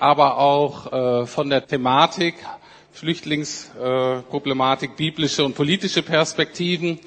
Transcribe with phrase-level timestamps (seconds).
[0.00, 2.34] aber auch äh, von der Thematik
[2.92, 6.98] Flüchtlingsproblematik, biblische und politische Perspektiven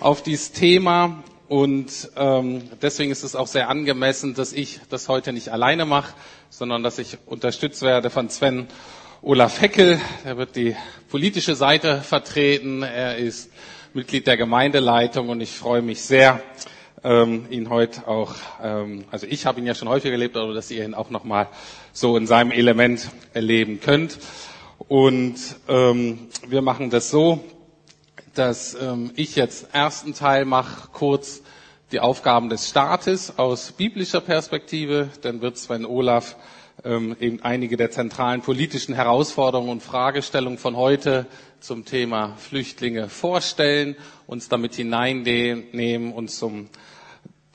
[0.00, 1.22] auf dieses Thema.
[1.48, 6.14] Und ähm, deswegen ist es auch sehr angemessen, dass ich das heute nicht alleine mache,
[6.50, 8.68] sondern dass ich unterstützt werde von Sven
[9.22, 10.00] Olaf Heckel.
[10.24, 10.76] Er wird die
[11.10, 12.82] politische Seite vertreten.
[12.82, 13.50] Er ist
[13.94, 16.40] Mitglied der Gemeindeleitung und ich freue mich sehr,
[17.04, 20.70] ähm, ihn heute auch, ähm, also ich habe ihn ja schon häufiger erlebt, aber dass
[20.70, 21.48] ihr ihn auch nochmal
[21.92, 24.18] so in seinem Element erleben könnt.
[24.88, 25.34] Und
[25.68, 27.42] ähm, wir machen das so,
[28.34, 31.42] dass ähm, ich jetzt ersten Teil mache, kurz
[31.92, 35.10] die Aufgaben des Staates aus biblischer Perspektive.
[35.20, 36.36] Dann wird Sven Olaf
[36.84, 41.26] ähm, eben einige der zentralen politischen Herausforderungen und Fragestellungen von heute
[41.60, 43.94] zum Thema Flüchtlinge vorstellen,
[44.26, 46.68] uns damit hineinnehmen und zum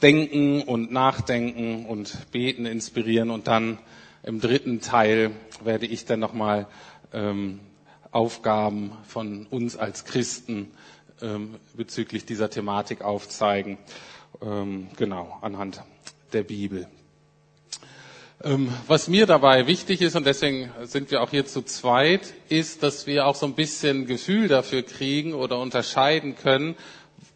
[0.01, 3.29] Denken und Nachdenken und Beten inspirieren.
[3.31, 3.79] Und dann
[4.23, 5.31] im dritten Teil
[5.63, 6.67] werde ich dann nochmal
[7.13, 7.59] ähm,
[8.11, 10.71] Aufgaben von uns als Christen
[11.21, 13.77] ähm, bezüglich dieser Thematik aufzeigen.
[14.41, 15.81] Ähm, genau, anhand
[16.33, 16.87] der Bibel.
[18.43, 22.83] Ähm, was mir dabei wichtig ist, und deswegen sind wir auch hier zu zweit, ist,
[22.83, 26.75] dass wir auch so ein bisschen Gefühl dafür kriegen oder unterscheiden können,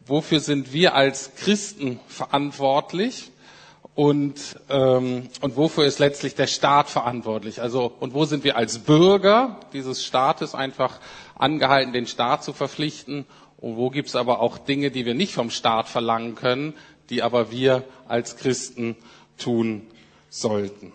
[0.06, 3.32] wofür sind wir als Christen verantwortlich
[3.96, 7.62] und, ähm, und wofür ist letztlich der Staat verantwortlich.
[7.62, 11.00] Also, und wo sind wir als Bürger dieses Staates einfach
[11.36, 13.26] angehalten, den Staat zu verpflichten
[13.58, 16.74] und wo gibt es aber auch Dinge, die wir nicht vom Staat verlangen können,
[17.10, 18.96] die aber wir als Christen
[19.38, 19.88] tun
[20.30, 20.94] sollten.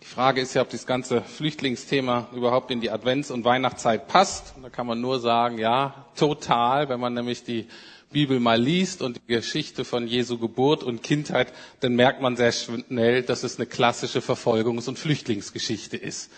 [0.00, 4.54] Die Frage ist ja, ob das ganze Flüchtlingsthema überhaupt in die Advents- und Weihnachtszeit passt.
[4.62, 6.88] Da kann man nur sagen, ja, total.
[6.88, 7.66] Wenn man nämlich die
[8.10, 12.52] Bibel mal liest und die Geschichte von Jesu Geburt und Kindheit, dann merkt man sehr
[12.52, 16.30] schnell, dass es eine klassische Verfolgungs- und Flüchtlingsgeschichte ist.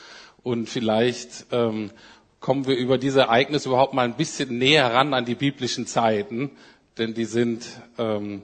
[0.42, 1.90] Und vielleicht ähm,
[2.40, 6.50] kommen wir über diese Ereignisse überhaupt mal ein bisschen näher ran an die biblischen Zeiten,
[6.96, 7.66] denn die sind
[7.98, 8.42] ähm,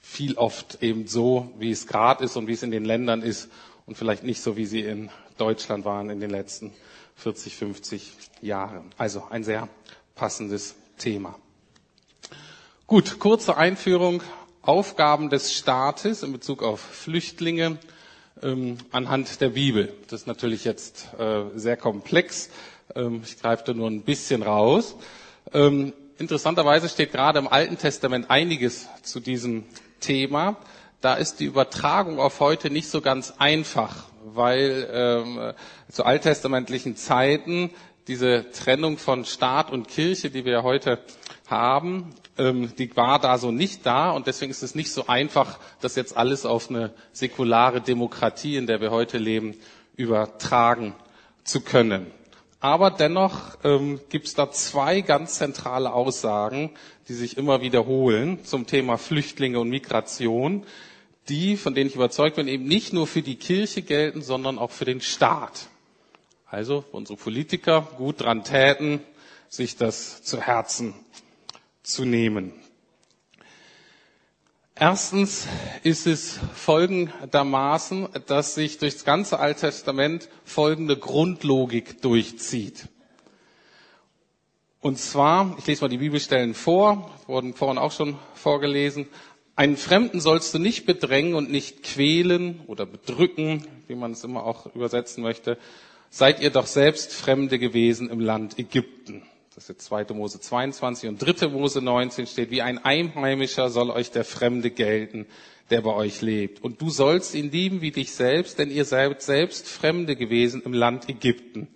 [0.00, 3.50] viel oft eben so, wie es gerade ist und wie es in den Ländern ist
[3.86, 6.72] und vielleicht nicht so, wie sie in Deutschland waren in den letzten
[7.16, 8.90] 40, 50 Jahren.
[8.96, 9.68] Also ein sehr
[10.14, 11.36] passendes Thema.
[12.88, 14.22] Gut, kurze Einführung.
[14.62, 17.78] Aufgaben des Staates in Bezug auf Flüchtlinge
[18.44, 19.92] ähm, anhand der Bibel.
[20.08, 22.48] Das ist natürlich jetzt äh, sehr komplex.
[22.94, 24.94] Ähm, ich greife da nur ein bisschen raus.
[25.52, 29.64] Ähm, interessanterweise steht gerade im Alten Testament einiges zu diesem
[29.98, 30.56] Thema.
[31.00, 35.52] Da ist die Übertragung auf heute nicht so ganz einfach, weil ähm,
[35.90, 37.70] zu alttestamentlichen Zeiten
[38.06, 41.00] diese Trennung von Staat und Kirche, die wir heute
[41.48, 45.58] haben, ähm, die war da so nicht da und deswegen ist es nicht so einfach,
[45.80, 49.54] das jetzt alles auf eine säkulare Demokratie, in der wir heute leben,
[49.96, 50.94] übertragen
[51.44, 52.10] zu können.
[52.60, 56.70] Aber dennoch ähm, gibt es da zwei ganz zentrale Aussagen,
[57.08, 60.64] die sich immer wiederholen zum Thema Flüchtlinge und Migration,
[61.28, 64.70] die, von denen ich überzeugt bin, eben nicht nur für die Kirche gelten, sondern auch
[64.70, 65.68] für den Staat.
[66.48, 69.00] Also unsere Politiker gut dran täten,
[69.48, 70.94] sich das zu Herzen
[71.86, 72.52] zu nehmen.
[74.74, 75.46] Erstens
[75.84, 82.88] ist es folgendermaßen, dass sich durchs ganze Alte Testament folgende Grundlogik durchzieht.
[84.80, 89.08] Und zwar, ich lese mal die Bibelstellen vor, wurden vorhin auch schon vorgelesen.
[89.54, 94.44] Einen Fremden sollst du nicht bedrängen und nicht quälen oder bedrücken, wie man es immer
[94.44, 95.56] auch übersetzen möchte.
[96.10, 99.22] Seid ihr doch selbst Fremde gewesen im Land Ägypten.
[99.56, 100.12] Das ist jetzt 2.
[100.12, 101.48] Mose 22 und 3.
[101.48, 105.24] Mose 19 steht, wie ein Einheimischer soll euch der Fremde gelten,
[105.70, 106.62] der bei euch lebt.
[106.62, 110.74] Und du sollst ihn lieben wie dich selbst, denn ihr seid selbst Fremde gewesen im
[110.74, 111.68] Land Ägypten.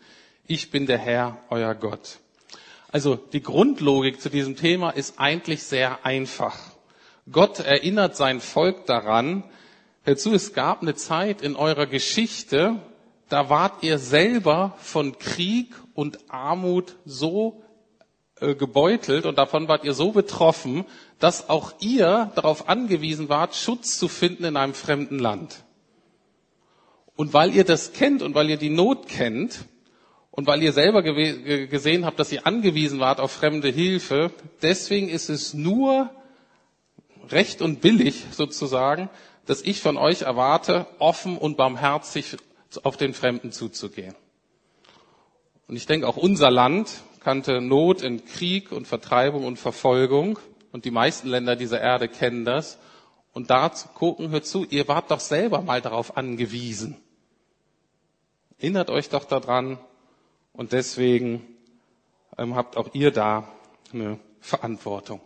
[0.46, 2.18] Ich bin der Herr, euer Gott.
[2.92, 6.58] Also die Grundlogik zu diesem Thema ist eigentlich sehr einfach.
[7.32, 9.42] Gott erinnert sein Volk daran,
[10.02, 12.76] hör zu, es gab eine Zeit in eurer Geschichte,
[13.30, 17.62] da wart ihr selber von Krieg und Armut so
[18.40, 20.84] gebeutelt und davon wart ihr so betroffen,
[21.18, 25.62] dass auch ihr darauf angewiesen wart, Schutz zu finden in einem fremden Land.
[27.16, 29.66] Und weil ihr das kennt und weil ihr die Not kennt
[30.30, 34.32] und weil ihr selber gesehen habt, dass ihr angewiesen wart auf fremde Hilfe,
[34.62, 36.08] deswegen ist es nur
[37.28, 39.10] recht und billig sozusagen,
[39.44, 42.36] dass ich von euch erwarte, offen und barmherzig
[42.82, 44.14] auf den Fremden zuzugehen.
[45.66, 50.38] Und ich denke, auch unser Land kannte Not in Krieg und Vertreibung und Verfolgung.
[50.72, 52.78] Und die meisten Länder dieser Erde kennen das.
[53.32, 56.96] Und da zu gucken, hört zu, ihr wart doch selber mal darauf angewiesen.
[58.58, 59.78] Erinnert euch doch daran.
[60.52, 61.46] Und deswegen
[62.36, 63.48] ähm, habt auch ihr da
[63.92, 65.20] eine Verantwortung.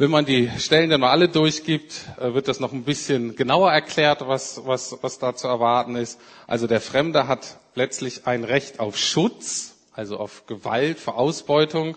[0.00, 3.72] Wenn man die Stellen dann mal alle durchgibt, äh, wird das noch ein bisschen genauer
[3.72, 6.20] erklärt, was, was, was da zu erwarten ist.
[6.46, 11.96] Also der Fremde hat letztlich ein Recht auf Schutz, also auf Gewalt vor Ausbeutung.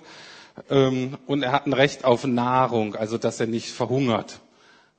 [0.70, 4.40] Ähm, und er hat ein Recht auf Nahrung, also dass er nicht verhungert.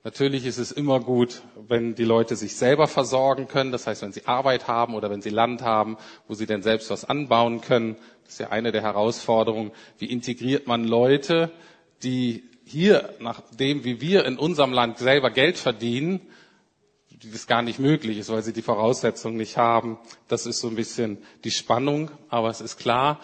[0.05, 3.73] Natürlich ist es immer gut, wenn die Leute sich selber versorgen können.
[3.73, 5.97] Das heißt, wenn sie Arbeit haben oder wenn sie Land haben,
[6.29, 7.97] wo sie denn selbst was anbauen können.
[8.25, 9.73] Das ist ja eine der Herausforderungen.
[9.99, 11.51] Wie integriert man Leute,
[12.03, 16.21] die hier, nach dem, wie wir in unserem Land selber Geld verdienen,
[17.31, 19.99] das gar nicht möglich ist, weil sie die Voraussetzungen nicht haben.
[20.29, 22.11] Das ist so ein bisschen die Spannung.
[22.29, 23.21] Aber es ist klar,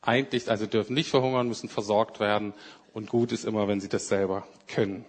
[0.00, 2.54] eigentlich, also dürfen nicht verhungern, müssen versorgt werden.
[2.92, 5.04] Und gut ist immer, wenn sie das selber können.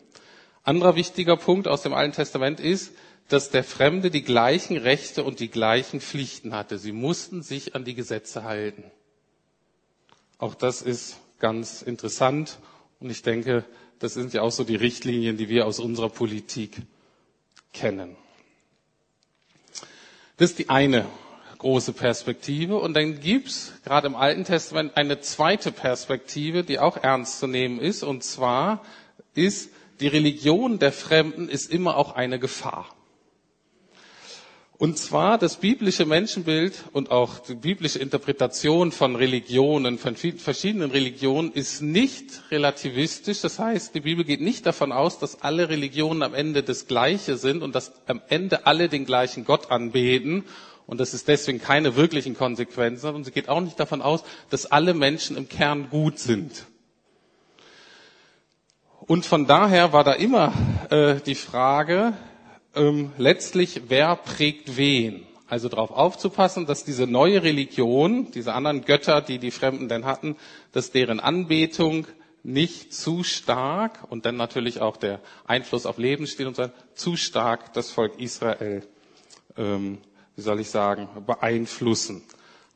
[0.63, 2.93] Anderer wichtiger Punkt aus dem Alten Testament ist,
[3.29, 6.77] dass der Fremde die gleichen Rechte und die gleichen Pflichten hatte.
[6.77, 8.83] Sie mussten sich an die Gesetze halten.
[10.37, 12.59] Auch das ist ganz interessant
[12.99, 13.65] und ich denke,
[13.99, 16.81] das sind ja auch so die Richtlinien, die wir aus unserer Politik
[17.73, 18.15] kennen.
[20.37, 21.05] Das ist die eine
[21.57, 22.77] große Perspektive.
[22.77, 27.79] Und dann gibt's gerade im Alten Testament eine zweite Perspektive, die auch ernst zu nehmen
[27.79, 28.03] ist.
[28.03, 28.83] Und zwar
[29.33, 32.87] ist, die Religion der Fremden ist immer auch eine Gefahr.
[34.83, 41.53] Und zwar das biblische Menschenbild und auch die biblische Interpretation von Religionen, von verschiedenen Religionen
[41.53, 43.39] ist nicht relativistisch.
[43.39, 47.37] Das heißt, die Bibel geht nicht davon aus, dass alle Religionen am Ende das Gleiche
[47.37, 50.43] sind und dass am Ende alle den gleichen Gott anbeten
[50.85, 53.15] und dass es deswegen keine wirklichen Konsequenzen.
[53.15, 56.65] Und sie geht auch nicht davon aus, dass alle Menschen im Kern gut sind.
[58.99, 60.51] Und von daher war da immer
[60.89, 62.11] äh, die Frage,
[62.75, 65.25] ähm, letztlich, wer prägt wen.
[65.47, 70.35] Also darauf aufzupassen, dass diese neue Religion, diese anderen Götter, die die Fremden denn hatten,
[70.71, 72.07] dass deren Anbetung
[72.43, 77.73] nicht zu stark und dann natürlich auch der Einfluss auf Lebensstil und so zu stark
[77.73, 78.83] das Volk Israel,
[79.55, 79.99] ähm,
[80.35, 82.23] wie soll ich sagen, beeinflussen.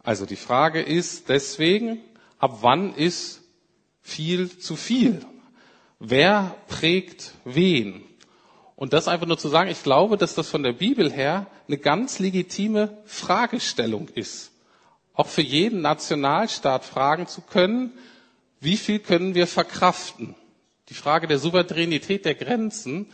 [0.04, 2.00] Also die Frage ist deswegen,
[2.40, 3.42] ab wann ist
[4.02, 5.26] viel zu viel?
[6.00, 8.07] Wer prägt wen?
[8.78, 11.80] Und das einfach nur zu sagen, ich glaube, dass das von der Bibel her eine
[11.80, 14.52] ganz legitime Fragestellung ist.
[15.16, 17.92] Auch für jeden Nationalstaat fragen zu können,
[18.60, 20.36] wie viel können wir verkraften?
[20.90, 23.08] Die Frage der Souveränität der Grenzen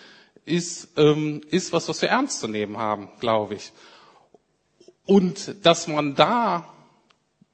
[0.43, 3.71] ist, ähm, ist was, was wir ernst zu nehmen haben, glaube ich.
[5.05, 6.67] Und dass man da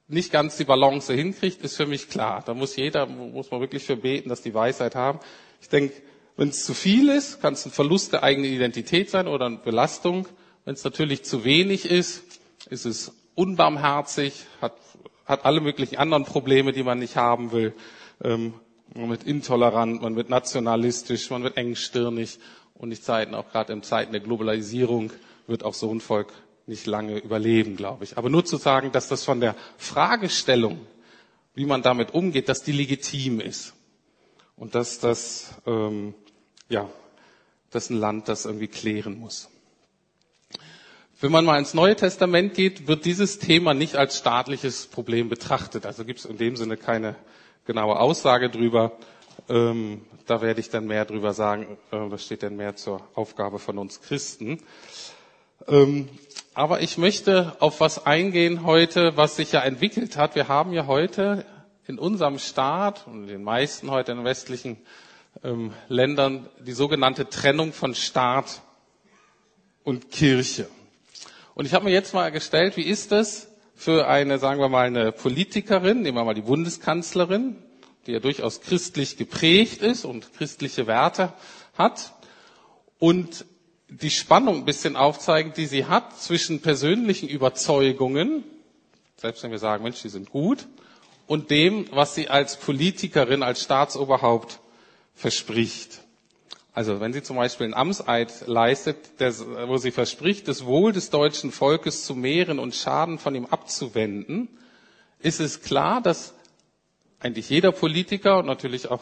[0.08, 2.42] nicht ganz die Balance hinkriegt, ist für mich klar.
[2.44, 5.20] Da muss jeder, muss man wirklich für beten, dass die Weisheit haben.
[5.62, 5.94] Ich denke,
[6.40, 9.58] wenn es zu viel ist, kann es ein Verlust der eigenen Identität sein oder eine
[9.58, 10.26] Belastung.
[10.64, 12.24] Wenn es natürlich zu wenig ist,
[12.70, 14.72] ist es unbarmherzig, hat,
[15.26, 17.74] hat alle möglichen anderen Probleme, die man nicht haben will.
[18.24, 18.54] Ähm,
[18.96, 22.40] man wird intolerant, man wird nationalistisch, man wird engstirnig.
[22.74, 25.12] Und in Zeiten, auch gerade in Zeiten der Globalisierung,
[25.46, 26.32] wird auch so ein Volk
[26.68, 28.18] nicht lange überleben, glaube ich.
[28.18, 30.80] Aber nur zu sagen, dass das von der Fragestellung,
[31.54, 33.74] wie man damit umgeht, dass die legitim ist.
[34.56, 36.14] Und dass das ähm,
[36.70, 36.90] ja,
[37.72, 39.50] das ist ein Land, das irgendwie klären muss.
[41.22, 45.86] Wenn man mal ins Neue Testament geht, wird dieses Thema nicht als staatliches Problem betrachtet.
[45.86, 47.16] Also gibt es in dem Sinne keine
[47.66, 48.94] genaue Aussage drüber.
[49.50, 51.78] Ähm, da werde ich dann mehr drüber sagen.
[51.92, 54.60] Äh, das steht dann mehr zur Aufgabe von uns Christen.
[55.68, 56.08] Ähm,
[56.54, 60.36] aber ich möchte auf was eingehen heute, was sich ja entwickelt hat.
[60.36, 61.46] Wir haben ja heute
[61.86, 64.78] in unserem Staat und den meisten heute in westlichen
[65.44, 68.62] ähm, Ländern die sogenannte Trennung von Staat
[69.84, 70.68] und Kirche.
[71.56, 74.88] Und ich habe mir jetzt mal gestellt, wie ist es für eine, sagen wir mal,
[74.88, 77.56] eine Politikerin, nehmen wir mal die Bundeskanzlerin,
[78.06, 81.34] die ja durchaus christlich geprägt ist und christliche Werte
[81.78, 82.14] hat
[83.00, 83.46] und
[83.88, 88.44] die Spannung ein bisschen aufzeigen, die sie hat zwischen persönlichen Überzeugungen,
[89.18, 90.68] selbst wenn wir sagen, Mensch, die sind gut,
[91.26, 94.60] und dem, was sie als Politikerin, als Staatsoberhaupt
[95.20, 96.00] verspricht.
[96.74, 98.96] Also wenn sie zum Beispiel einen Amtseid leistet,
[99.68, 104.48] wo sie verspricht, das Wohl des deutschen Volkes zu mehren und Schaden von ihm abzuwenden,
[105.20, 106.34] ist es klar, dass
[107.20, 109.02] eigentlich jeder Politiker und natürlich auch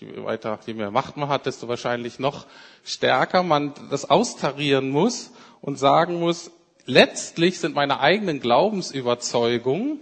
[0.00, 2.46] je weiter, je mehr Macht man hat, desto wahrscheinlich noch
[2.82, 6.50] stärker man das austarieren muss und sagen muss,
[6.86, 10.00] letztlich sind meine eigenen Glaubensüberzeugungen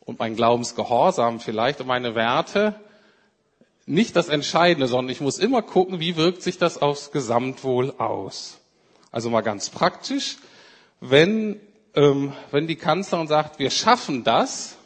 [0.00, 2.74] und mein Glaubensgehorsam vielleicht und meine Werte
[3.86, 8.58] nicht das Entscheidende, sondern ich muss immer gucken, wie wirkt sich das aufs Gesamtwohl aus.
[9.10, 10.36] Also mal ganz praktisch.
[11.02, 11.60] wenn,
[11.94, 14.76] ähm, wenn die Kanzlerin sagt, wir schaffen das,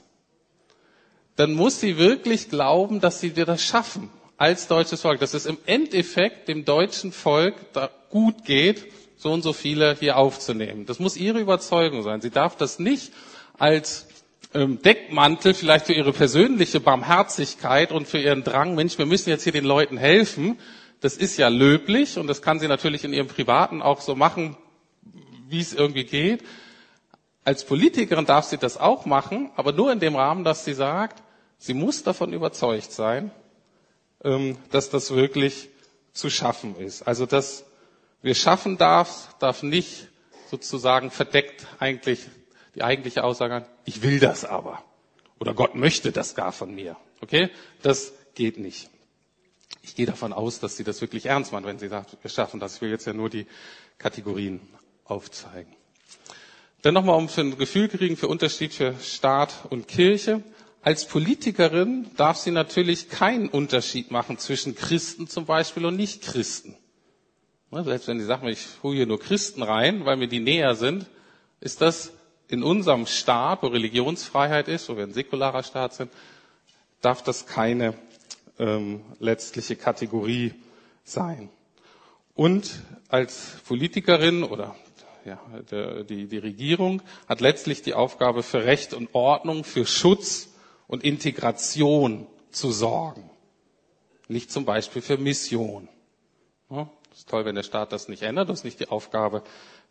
[1.37, 5.59] dann muss sie wirklich glauben, dass sie das schaffen als deutsches Volk, dass es im
[5.67, 7.55] Endeffekt dem deutschen Volk
[8.11, 8.87] gut geht,
[9.19, 10.87] so und so viele hier aufzunehmen.
[10.87, 12.23] Das muss ihre Überzeugung sein.
[12.23, 13.12] Sie darf das nicht
[13.59, 14.07] als
[14.57, 19.53] Deckmantel vielleicht für ihre persönliche Barmherzigkeit und für ihren Drang, Mensch, wir müssen jetzt hier
[19.53, 20.59] den Leuten helfen.
[21.01, 24.57] Das ist ja löblich und das kann sie natürlich in ihrem Privaten auch so machen,
[25.49, 26.43] wie es irgendwie geht.
[27.45, 31.23] Als Politikerin darf sie das auch machen, aber nur in dem Rahmen, dass sie sagt,
[31.59, 33.31] sie muss davon überzeugt sein,
[34.25, 35.69] ähm, dass das wirklich
[36.13, 37.03] zu schaffen ist.
[37.03, 37.67] Also dass
[38.23, 40.09] wir schaffen darf, darf nicht
[40.51, 42.21] sozusagen verdeckt eigentlich
[42.76, 44.83] die eigentliche Aussage an, ich will das aber.
[45.40, 46.97] Oder Gott möchte das gar von mir.
[47.21, 47.50] Okay?
[47.83, 48.90] Das geht nicht.
[49.83, 52.61] Ich gehe davon aus, dass sie das wirklich ernst meint, wenn sie sagt, wir schaffen
[52.61, 52.76] das.
[52.76, 53.47] Ich will jetzt ja nur die
[53.99, 54.61] Kategorien
[55.04, 55.73] aufzeigen.
[56.83, 60.42] Dann nochmal, um für ein Gefühl kriegen für Unterschied für Staat und Kirche.
[60.83, 66.76] Als Politikerin darf sie natürlich keinen Unterschied machen zwischen Christen zum Beispiel und Nicht-Christen.
[67.73, 71.06] Selbst wenn sie sagen, ich hole hier nur Christen rein, weil mir die näher sind,
[71.61, 72.12] ist das
[72.49, 76.11] in unserem Staat, wo Religionsfreiheit ist, wo wir ein säkularer Staat sind,
[77.00, 77.95] darf das keine
[78.59, 80.55] ähm, letztliche Kategorie
[81.05, 81.49] sein.
[82.35, 84.75] Und als Politikerin oder
[85.25, 90.49] ja, der, die, die Regierung hat letztlich die Aufgabe für Recht und Ordnung, für Schutz
[90.87, 93.29] und Integration zu sorgen.
[94.29, 95.88] Nicht zum Beispiel für Mission.
[96.71, 98.49] Ja, ist toll, wenn der Staat das nicht ändert.
[98.49, 99.43] Das ist nicht die Aufgabe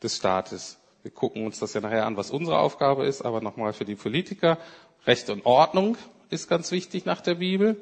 [0.01, 0.77] des Staates.
[1.05, 3.21] Wir gucken uns das ja nachher an, was unsere Aufgabe ist.
[3.21, 4.57] Aber nochmal für die Politiker.
[5.05, 5.97] Recht und Ordnung
[6.31, 7.77] ist ganz wichtig nach der Bibel.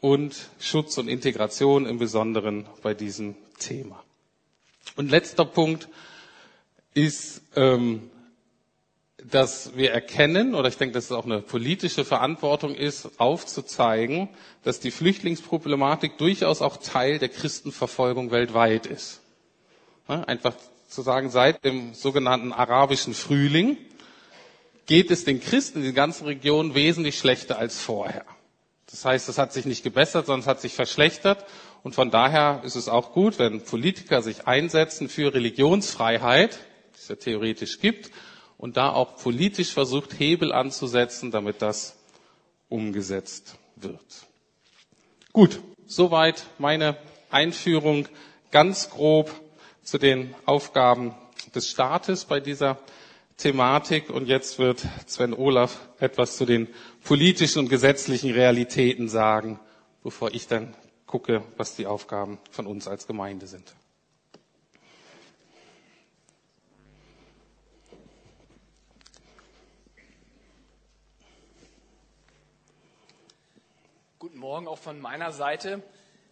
[0.00, 4.02] Und Schutz und Integration im Besonderen bei diesem Thema.
[4.96, 5.88] Und letzter Punkt
[6.92, 8.10] ist, ähm,
[9.30, 14.28] dass wir erkennen, oder ich denke, dass es auch eine politische Verantwortung ist, aufzuzeigen,
[14.64, 19.20] dass die Flüchtlingsproblematik durchaus auch Teil der Christenverfolgung weltweit ist.
[20.08, 20.54] Einfach
[20.90, 23.78] zu sagen, seit dem sogenannten arabischen Frühling
[24.86, 28.24] geht es den Christen in den ganzen Regionen wesentlich schlechter als vorher.
[28.90, 31.44] Das heißt, es hat sich nicht gebessert, sondern es hat sich verschlechtert.
[31.84, 36.58] Und von daher ist es auch gut, wenn Politiker sich einsetzen für Religionsfreiheit,
[36.94, 38.10] die es ja theoretisch gibt,
[38.58, 41.96] und da auch politisch versucht, Hebel anzusetzen, damit das
[42.68, 44.26] umgesetzt wird.
[45.32, 46.96] Gut, soweit meine
[47.30, 48.08] Einführung
[48.50, 49.30] ganz grob
[49.82, 51.14] zu den Aufgaben
[51.54, 52.78] des Staates bei dieser
[53.36, 54.10] Thematik.
[54.10, 56.68] Und jetzt wird Sven Olaf etwas zu den
[57.04, 59.58] politischen und gesetzlichen Realitäten sagen,
[60.02, 60.74] bevor ich dann
[61.06, 63.74] gucke, was die Aufgaben von uns als Gemeinde sind.
[74.34, 75.82] Morgen auch von meiner Seite.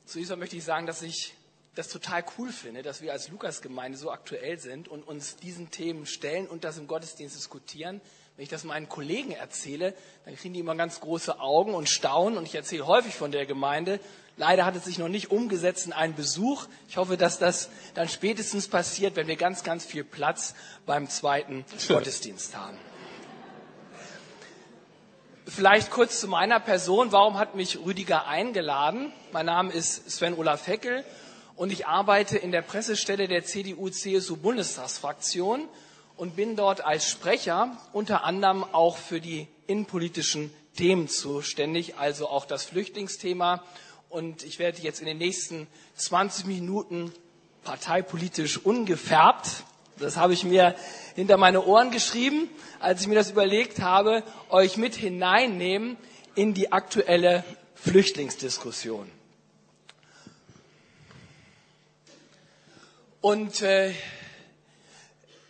[0.07, 1.35] Zunächst einmal möchte ich sagen, dass ich
[1.79, 6.07] das total cool finde, dass wir als Lukas-Gemeinde so aktuell sind und uns diesen Themen
[6.07, 8.01] stellen und das im Gottesdienst diskutieren.
[8.35, 9.95] Wenn ich das meinen Kollegen erzähle,
[10.25, 13.47] dann kriegen die immer ganz große Augen und staunen und ich erzähle häufig von der
[13.47, 14.01] Gemeinde.
[14.37, 16.67] Leider hat es sich noch nicht umgesetzt in einen Besuch.
[16.89, 21.65] Ich hoffe, dass das dann spätestens passiert, wenn wir ganz, ganz viel Platz beim zweiten
[21.87, 22.77] Gottesdienst haben.
[25.47, 27.13] Vielleicht kurz zu meiner Person.
[27.13, 29.13] Warum hat mich Rüdiger eingeladen?
[29.31, 31.05] Mein Name ist Sven Olaf Heckel
[31.59, 35.69] und ich arbeite in der Pressestelle der CDU-CSU-Bundestagsfraktion
[36.17, 42.47] und bin dort als Sprecher unter anderem auch für die innenpolitischen Themen zuständig, also auch
[42.47, 43.62] das Flüchtlingsthema.
[44.09, 47.12] Und ich werde jetzt in den nächsten 20 Minuten
[47.65, 49.65] parteipolitisch ungefärbt
[49.99, 50.75] das habe ich mir
[51.17, 52.49] hinter meine Ohren geschrieben,
[52.79, 55.97] als ich mir das überlegt habe, euch mit hineinnehmen
[56.37, 57.43] in die aktuelle
[57.75, 59.11] Flüchtlingsdiskussion.
[63.21, 63.93] Und äh,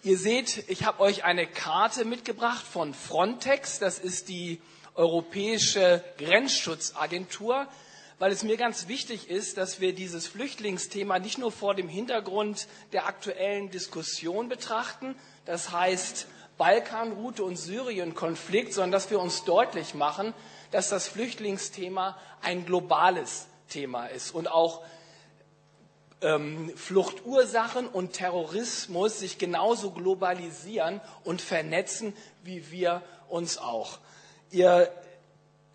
[0.03, 3.79] ihr seht, ich habe euch eine Karte mitgebracht von Frontex.
[3.79, 4.61] Das ist die
[4.95, 7.69] Europäische Grenzschutzagentur
[8.19, 12.67] weil es mir ganz wichtig ist, dass wir dieses Flüchtlingsthema nicht nur vor dem Hintergrund
[12.93, 20.35] der aktuellen Diskussion betrachten, das heißt Balkanroute und Syrien-Konflikt, sondern dass wir uns deutlich machen,
[20.73, 24.83] dass das Flüchtlingsthema ein globales Thema ist und auch
[26.21, 33.99] ähm, Fluchtursachen und Terrorismus sich genauso globalisieren und vernetzen, wie wir uns auch.
[34.51, 34.91] Ihr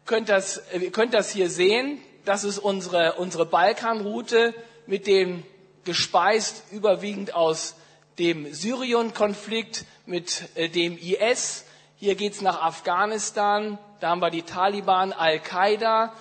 [0.05, 1.99] könnt das, ihr könnt das hier sehen.
[2.25, 4.53] Das ist unsere, unsere Balkanroute
[4.85, 5.43] mit dem
[5.83, 7.75] gespeist überwiegend aus
[8.19, 11.65] dem Syrien-Konflikt mit äh, dem IS.
[11.97, 13.77] Hier geht's nach Afghanistan.
[13.99, 16.13] Da haben wir die Taliban, Al-Qaida.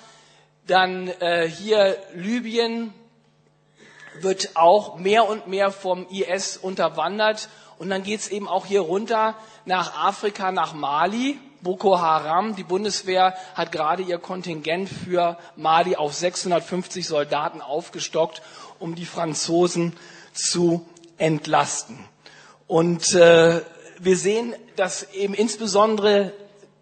[0.66, 2.94] Dann äh, hier Libyen
[4.20, 7.48] wird auch mehr und mehr vom IS unterwandert.
[7.78, 11.38] Und dann geht's eben auch hier runter nach Afrika, nach Mali.
[11.62, 18.42] Boko Haram, die Bundeswehr hat gerade ihr Kontingent für Mali auf 650 Soldaten aufgestockt,
[18.80, 19.96] um die Franzosen
[20.32, 20.84] zu
[21.18, 22.04] entlasten.
[22.66, 23.60] Und äh,
[24.00, 26.32] wir sehen, dass eben insbesondere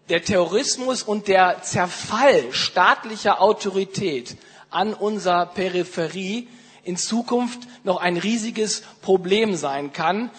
[0.09, 4.35] der Terrorismus und der Zerfall staatlicher Autorität
[4.71, 6.47] an unserer Peripherie
[6.83, 10.29] in Zukunft noch ein riesiges Problem sein kann.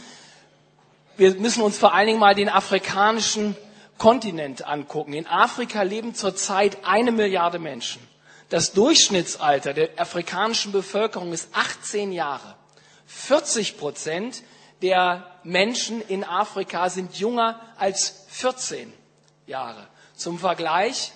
[1.16, 3.56] Wir müssen uns vor allen Dingen mal den afrikanischen
[3.98, 5.12] Kontinent angucken.
[5.12, 8.02] In Afrika leben zurzeit eine Milliarde Menschen.
[8.48, 12.56] Das Durchschnittsalter der afrikanischen Bevölkerung ist 18 Jahre.
[13.06, 14.42] 40 Prozent
[14.82, 18.92] der Menschen in Afrika sind jünger als 14
[19.46, 19.86] Jahre.
[20.14, 21.12] Zum Vergleich,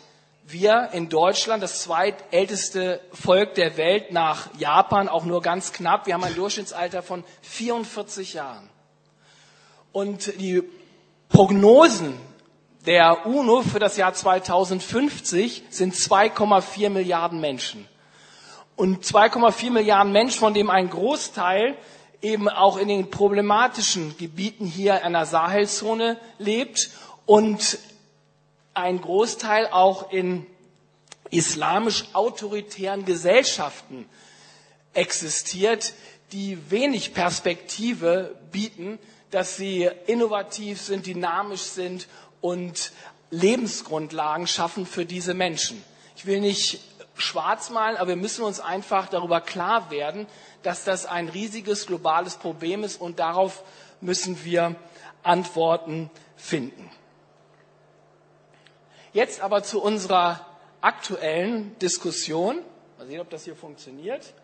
[0.48, 6.14] wir in Deutschland, das zweitälteste Volk der Welt nach Japan, auch nur ganz knapp, wir
[6.14, 8.68] haben ein Durchschnittsalter von 44 Jahren.
[9.92, 10.62] Und die
[11.28, 12.14] Prognosen
[12.86, 17.88] der UNO für das Jahr 2050 sind 2,4 Milliarden Menschen.
[18.76, 21.76] Und 2,4 Milliarden Menschen, von dem ein Großteil
[22.22, 26.90] eben auch in den problematischen Gebieten hier in der Sahelzone lebt
[27.24, 27.78] und
[28.76, 30.46] ein Großteil auch in
[31.30, 34.06] islamisch autoritären Gesellschaften
[34.92, 35.94] existiert,
[36.32, 38.98] die wenig Perspektive bieten,
[39.30, 42.06] dass sie innovativ sind, dynamisch sind
[42.40, 42.92] und
[43.30, 45.82] Lebensgrundlagen schaffen für diese Menschen.
[46.16, 46.80] Ich will nicht
[47.16, 50.26] schwarz malen, aber wir müssen uns einfach darüber klar werden,
[50.62, 53.62] dass das ein riesiges globales Problem ist und darauf
[54.00, 54.76] müssen wir
[55.22, 56.90] Antworten finden.
[59.16, 60.44] Jetzt aber zu unserer
[60.82, 62.60] aktuellen Diskussion.
[62.98, 64.34] Mal sehen, ob das hier funktioniert.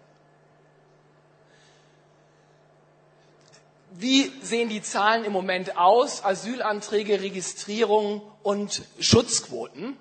[3.91, 6.25] Wie sehen die Zahlen im Moment aus?
[6.25, 9.99] Asylanträge, Registrierung und Schutzquoten.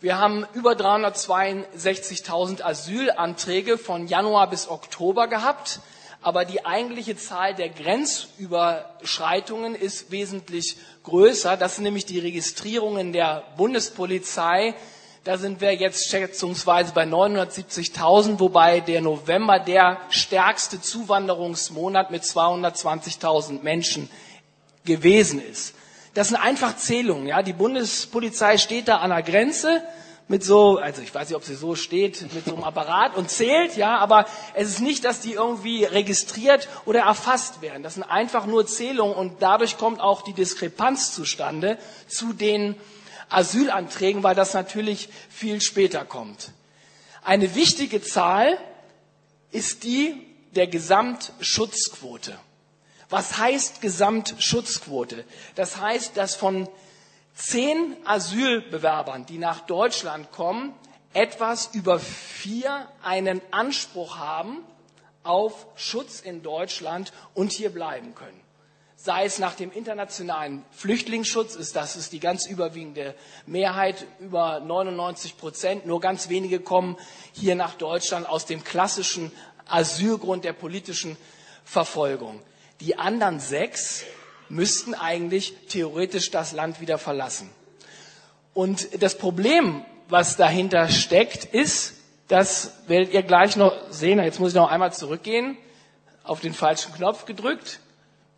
[0.00, 5.78] Wir haben über 362.000 Asylanträge von Januar bis Oktober gehabt,
[6.24, 11.56] aber die eigentliche Zahl der Grenzüberschreitungen ist wesentlich größer.
[11.56, 14.74] Das sind nämlich die Registrierungen der Bundespolizei
[15.24, 23.62] da sind wir jetzt schätzungsweise bei 970.000, wobei der November der stärkste Zuwanderungsmonat mit 220.000
[23.62, 24.10] Menschen
[24.84, 25.74] gewesen ist.
[26.12, 27.26] Das sind einfach Zählungen.
[27.26, 29.82] Ja, die Bundespolizei steht da an der Grenze
[30.26, 33.30] mit so, also ich weiß nicht, ob sie so steht, mit so einem Apparat und
[33.30, 37.82] zählt, ja, aber es ist nicht, dass die irgendwie registriert oder erfasst werden.
[37.82, 42.74] Das sind einfach nur Zählungen und dadurch kommt auch die Diskrepanz zustande zu den
[43.28, 46.52] Asylanträgen, weil das natürlich viel später kommt.
[47.22, 48.58] Eine wichtige Zahl
[49.50, 50.14] ist die
[50.54, 52.38] der Gesamtschutzquote.
[53.10, 55.24] Was heißt Gesamtschutzquote?
[55.54, 56.68] Das heißt, dass von
[57.34, 60.72] zehn Asylbewerbern, die nach Deutschland kommen,
[61.12, 64.64] etwas über vier einen Anspruch haben
[65.22, 68.44] auf Schutz in Deutschland und hier bleiben können
[69.04, 75.36] sei es nach dem internationalen Flüchtlingsschutz, ist das ist die ganz überwiegende Mehrheit, über 99
[75.36, 75.84] Prozent.
[75.84, 76.96] Nur ganz wenige kommen
[77.34, 79.30] hier nach Deutschland aus dem klassischen
[79.68, 81.18] Asylgrund der politischen
[81.66, 82.40] Verfolgung.
[82.80, 84.04] Die anderen sechs
[84.48, 87.50] müssten eigentlich theoretisch das Land wieder verlassen.
[88.52, 91.94] Und das Problem, was dahinter steckt, ist,
[92.28, 95.56] das werdet ihr gleich noch sehen, jetzt muss ich noch einmal zurückgehen,
[96.22, 97.80] auf den falschen Knopf gedrückt.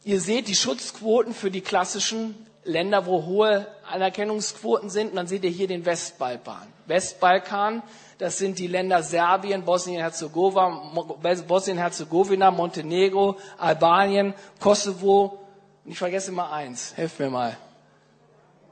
[0.05, 5.11] Ihr seht die Schutzquoten für die klassischen Länder, wo hohe Anerkennungsquoten sind.
[5.11, 6.67] Und dann seht ihr hier den Westbalkan.
[6.87, 7.83] Westbalkan,
[8.19, 15.46] das sind die Länder Serbien, Bosnien-Herzegowina, Bosnien Montenegro, Albanien, Kosovo.
[15.87, 16.95] Und ich vergesse mal eins.
[16.97, 17.57] Helft mir mal.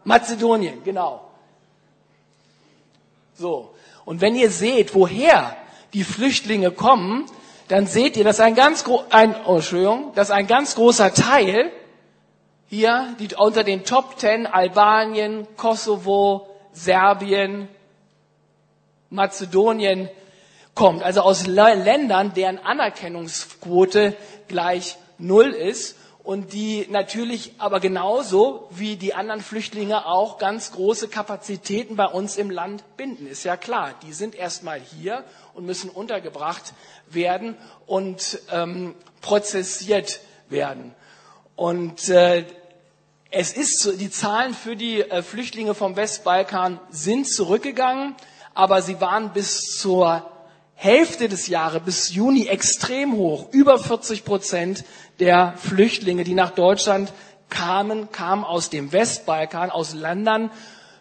[0.02, 1.30] Mazedonien, genau.
[3.34, 3.72] So.
[4.04, 5.56] Und wenn ihr seht, woher
[5.92, 7.26] die Flüchtlinge kommen,
[7.68, 9.60] dann seht ihr, dass ein ganz, ein, oh,
[10.16, 11.70] dass ein ganz großer Teil
[12.66, 17.68] hier die, unter den Top Ten Albanien, Kosovo, Serbien,
[19.10, 20.10] Mazedonien
[20.74, 21.04] kommt.
[21.04, 24.16] Also aus Ländern, deren Anerkennungsquote
[24.48, 31.08] gleich null ist und die natürlich aber genauso wie die anderen Flüchtlinge auch ganz große
[31.08, 33.26] Kapazitäten bei uns im Land binden.
[33.26, 36.72] Ist ja klar, die sind erstmal hier und müssen untergebracht
[37.06, 37.56] werden
[37.86, 40.94] und ähm, prozessiert werden.
[41.56, 42.46] Und äh,
[43.30, 48.14] es ist, die Zahlen für die äh, Flüchtlinge vom Westbalkan sind zurückgegangen,
[48.54, 50.30] aber sie waren bis zur
[50.74, 53.48] Hälfte des Jahres, bis Juni extrem hoch.
[53.52, 54.84] Über 40 Prozent
[55.20, 57.12] der Flüchtlinge, die nach Deutschland
[57.48, 60.50] kamen, kamen aus dem Westbalkan, aus Ländern,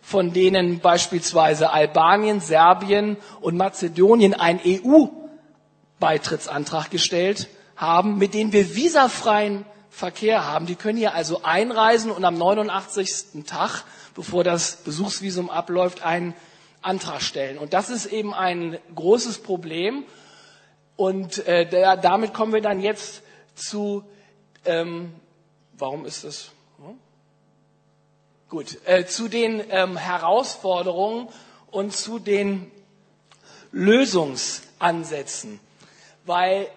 [0.02, 9.66] von denen beispielsweise Albanien, Serbien und Mazedonien einen EU-Beitrittsantrag gestellt haben, mit denen wir visafreien
[9.90, 10.66] Verkehr haben.
[10.66, 13.46] Die können hier also einreisen und am 89.
[13.46, 13.84] Tag,
[14.16, 16.34] bevor das Besuchsvisum abläuft, einen
[16.82, 17.58] Antrag stellen.
[17.58, 20.04] Und das ist eben ein großes Problem.
[20.96, 23.24] Und äh, der, damit kommen wir dann jetzt
[23.56, 24.04] zu,
[24.66, 25.14] ähm,
[25.78, 26.52] warum ist das?
[26.78, 26.98] Hm?
[28.50, 31.30] Gut, äh, zu den ähm, Herausforderungen
[31.72, 32.72] und zu den
[33.72, 35.60] Lösungsansätzen.
[36.26, 36.68] Weil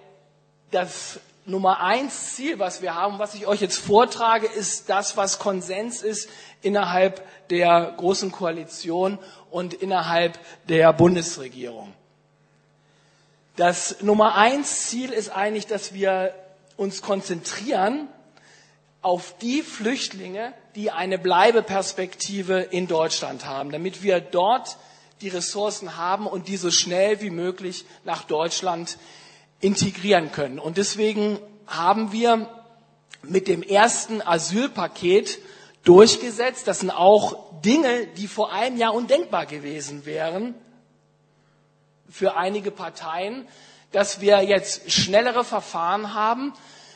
[0.71, 5.39] das Nummer eins Ziel, was wir haben, was ich euch jetzt vortrage, ist das, was
[5.39, 6.29] Konsens ist
[6.63, 9.19] innerhalb der Großen Koalition
[9.51, 11.93] und innerhalb der Bundesregierung.
[13.55, 16.35] Das Nummer eins Ziel ist eigentlich, dass wir
[16.77, 18.09] uns konzentrieren
[19.03, 24.77] auf die Flüchtlinge, die eine Bleibeperspektive in Deutschland haben, damit wir dort
[25.21, 28.99] die Ressourcen haben und die so schnell wie möglich nach Deutschland
[29.61, 30.59] integrieren können.
[30.59, 32.49] Und deswegen haben wir
[33.23, 35.39] mit dem ersten Asylpaket
[35.85, 36.69] durchgesetzt.
[36.69, 40.55] Das sind auch Dinge, die vor einem Jahr undenkbar gewesen wären
[42.09, 43.47] für einige Parteien,
[43.93, 46.53] dass wir jetzt schnellere Verfahren haben,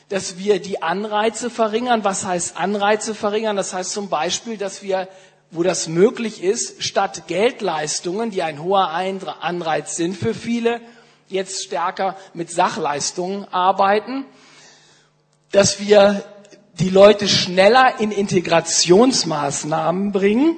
[0.09, 2.05] dass wir die Anreize verringern.
[2.05, 3.57] Was heißt Anreize verringern?
[3.57, 5.09] Das heißt zum Beispiel, dass wir,
[5.51, 10.81] wo das möglich ist, statt Geldleistungen, die ein hoher Anreiz sind für viele,
[11.29, 14.25] jetzt stärker mit Sachleistungen arbeiten,
[15.53, 16.25] dass wir
[16.81, 20.57] die Leute schneller in Integrationsmaßnahmen bringen,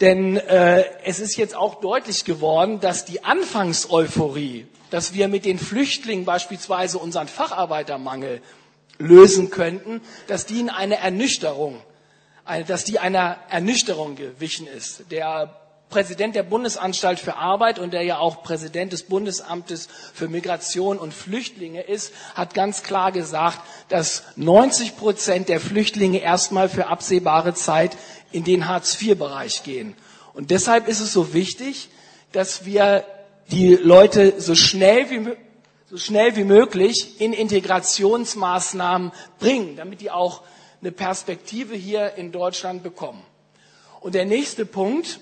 [0.00, 5.58] denn äh, es ist jetzt auch deutlich geworden, dass die Anfangseuphorie, dass wir mit den
[5.58, 8.42] Flüchtlingen beispielsweise unseren Facharbeitermangel
[8.98, 11.80] lösen könnten, dass die in eine Ernüchterung,
[12.66, 15.10] dass die einer Ernüchterung gewichen ist.
[15.10, 15.56] Der
[15.88, 21.14] Präsident der Bundesanstalt für Arbeit und der ja auch Präsident des Bundesamtes für Migration und
[21.14, 27.96] Flüchtlinge ist, hat ganz klar gesagt, dass 90 Prozent der Flüchtlinge erstmal für absehbare Zeit
[28.30, 29.94] in den Hartz-IV-Bereich gehen.
[30.34, 31.88] Und deshalb ist es so wichtig,
[32.32, 33.04] dass wir
[33.52, 35.36] die Leute so schnell wie,
[35.88, 40.42] so schnell wie möglich in Integrationsmaßnahmen bringen, damit die auch
[40.80, 43.22] eine Perspektive hier in Deutschland bekommen.
[44.00, 45.20] Und der nächste Punkt,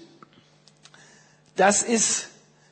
[1.56, 2.28] das ist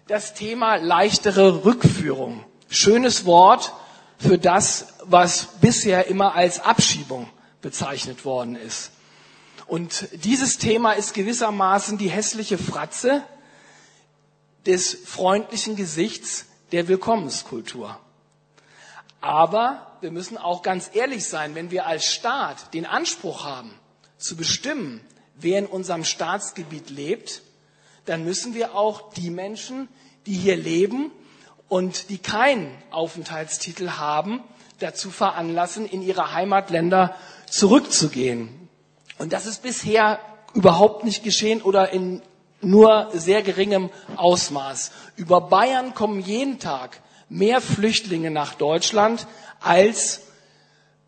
[0.06, 2.44] das Thema leichtere Rückführung.
[2.70, 3.74] Schönes Wort
[4.16, 7.28] für das, was bisher immer als Abschiebung
[7.60, 8.92] bezeichnet worden ist.
[9.66, 13.22] Und dieses Thema ist gewissermaßen die hässliche Fratze
[14.66, 17.98] des freundlichen Gesichts der Willkommenskultur.
[19.20, 23.74] Aber wir müssen auch ganz ehrlich sein, wenn wir als Staat den Anspruch haben,
[24.16, 25.00] zu bestimmen,
[25.34, 27.42] wer in unserem Staatsgebiet lebt,
[28.04, 29.88] dann müssen wir auch die Menschen,
[30.26, 31.10] die hier leben
[31.68, 34.42] und die keinen Aufenthaltstitel haben,
[34.78, 37.14] dazu veranlassen, in ihre Heimatländer
[37.50, 38.68] zurückzugehen.
[39.18, 40.20] Und das ist bisher
[40.54, 42.22] überhaupt nicht geschehen oder in
[42.60, 44.90] nur sehr geringem Ausmaß.
[45.16, 49.26] Über Bayern kommen jeden Tag mehr Flüchtlinge nach Deutschland,
[49.60, 50.22] als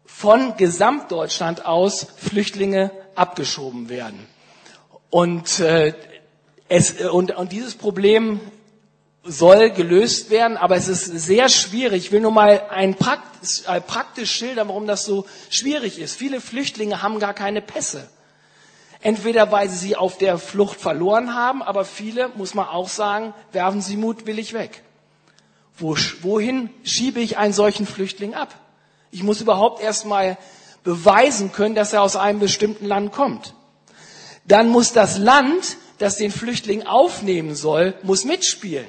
[0.04, 4.26] von Gesamtdeutschland aus Flüchtlinge abgeschoben werden.
[5.08, 5.94] Und äh,
[6.68, 8.40] es, und, und dieses Problem
[9.24, 12.06] soll gelöst werden, aber es ist sehr schwierig.
[12.06, 16.14] Ich will nur mal ein praktisch, praktisch schildern, warum das so schwierig ist.
[16.14, 18.08] Viele Flüchtlinge haben gar keine Pässe.
[19.02, 23.32] Entweder weil sie sie auf der Flucht verloren haben, aber viele, muss man auch sagen,
[23.52, 24.82] werfen sie mutwillig weg.
[25.78, 28.54] Wo, wohin schiebe ich einen solchen Flüchtling ab?
[29.10, 30.36] Ich muss überhaupt erstmal
[30.84, 33.54] beweisen können, dass er aus einem bestimmten Land kommt.
[34.44, 38.86] Dann muss das Land das den Flüchtling aufnehmen soll, muss mitspielen.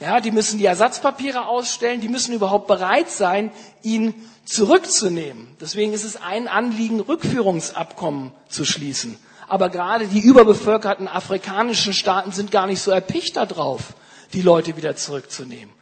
[0.00, 3.50] Ja, die müssen die Ersatzpapiere ausstellen, die müssen überhaupt bereit sein,
[3.82, 4.14] ihn
[4.48, 5.56] zurückzunehmen.
[5.60, 9.18] Deswegen ist es ein Anliegen, Rückführungsabkommen zu schließen.
[9.46, 13.94] Aber gerade die überbevölkerten afrikanischen Staaten sind gar nicht so erpicht darauf,
[14.32, 15.74] die Leute wieder zurückzunehmen.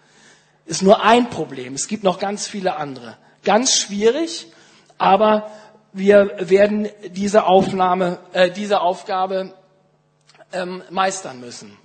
[0.66, 1.74] Ist nur ein Problem.
[1.74, 3.16] Es gibt noch ganz viele andere.
[3.44, 4.48] Ganz schwierig,
[4.98, 5.50] aber
[5.92, 9.54] wir werden diese Aufnahme, äh, diese Aufgabe
[10.52, 11.76] ähm, meistern müssen.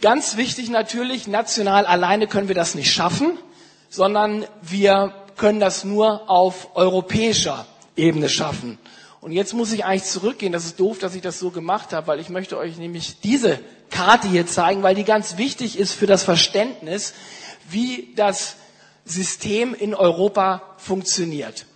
[0.00, 3.38] Ganz wichtig natürlich, national alleine können wir das nicht schaffen,
[3.88, 8.78] sondern wir können das nur auf europäischer Ebene schaffen.
[9.20, 10.52] Und jetzt muss ich eigentlich zurückgehen.
[10.52, 13.58] Das ist doof, dass ich das so gemacht habe, weil ich möchte euch nämlich diese
[13.90, 17.14] Karte hier zeigen, weil die ganz wichtig ist für das Verständnis,
[17.68, 18.56] wie das
[19.04, 21.66] System in Europa funktioniert.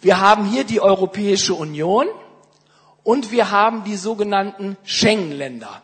[0.00, 2.06] Wir haben hier die Europäische Union
[3.02, 5.82] und wir haben die sogenannten Schengen-Länder.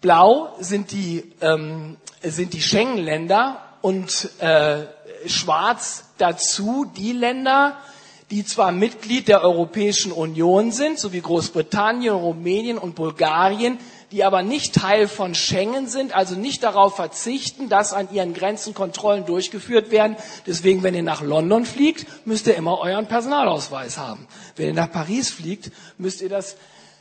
[0.00, 4.86] Blau sind die, ähm, die Schengen-Länder und äh,
[5.26, 7.76] schwarz dazu die Länder,
[8.30, 13.76] die zwar Mitglied der Europäischen Union sind, so wie Großbritannien, Rumänien und Bulgarien,
[14.10, 18.72] die aber nicht Teil von Schengen sind, also nicht darauf verzichten, dass an ihren Grenzen
[18.72, 20.16] Kontrollen durchgeführt werden.
[20.46, 24.26] Deswegen, wenn ihr nach London fliegt, müsst ihr immer euren Personalausweis haben.
[24.56, 26.56] Wenn ihr nach Paris fliegt, müsst ihr das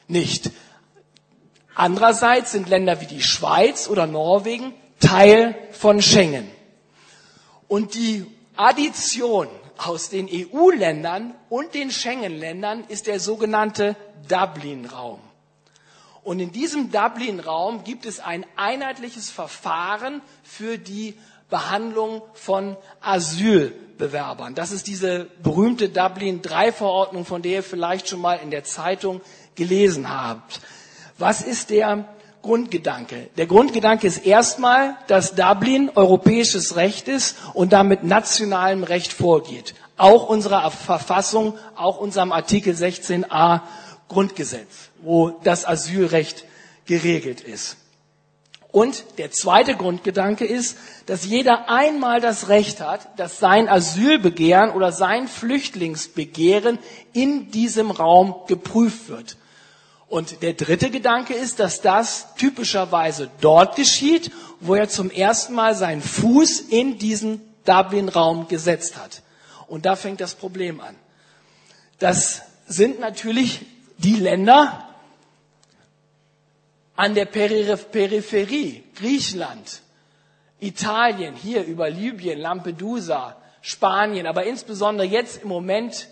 [0.10, 0.52] nicht.
[1.76, 6.53] Andererseits sind Länder wie die Schweiz oder Norwegen Teil von Schengen.
[7.74, 8.24] Und die
[8.56, 9.48] Addition
[9.80, 13.96] aus den EU-Ländern und den Schengen-Ländern ist der sogenannte
[14.30, 15.20] Dublin-Raum.
[16.24, 21.16] Und in diesem Dublin-Raum gibt es ein einheitliches Verfahren für die
[21.50, 24.54] Behandlung von Asylbewerbern.
[24.54, 29.20] Das ist diese berühmte Dublin-3-Verordnung, von der ihr vielleicht schon mal in der Zeitung
[29.56, 30.62] gelesen habt.
[31.18, 32.08] Was ist der
[32.44, 33.30] Grundgedanke.
[33.38, 39.74] Der Grundgedanke ist erstmal, dass Dublin europäisches Recht ist und damit nationalem Recht vorgeht.
[39.98, 43.62] Auch unserer Verfassung, auch unserem Artikel 16a
[44.10, 46.46] Grundgesetz, wo das Asylrecht
[46.86, 47.78] geregelt ist.
[48.74, 54.92] Und der zweite Grundgedanke ist, dass jeder einmal das Recht hat, dass sein Asylbegehren oder
[54.92, 56.80] sein Flüchtlingsbegehren
[57.14, 59.38] in diesem Raum geprüft wird.
[60.14, 65.74] Und der dritte Gedanke ist, dass das typischerweise dort geschieht, wo er zum ersten Mal
[65.74, 69.24] seinen Fuß in diesen Dublin-Raum gesetzt hat.
[69.66, 70.96] Und da fängt das Problem an.
[71.98, 73.62] Das sind natürlich
[73.98, 74.88] die Länder
[76.96, 79.82] an der Peripherie, Griechenland,
[80.60, 86.08] Italien, hier über Libyen, Lampedusa, Spanien, aber insbesondere jetzt im Moment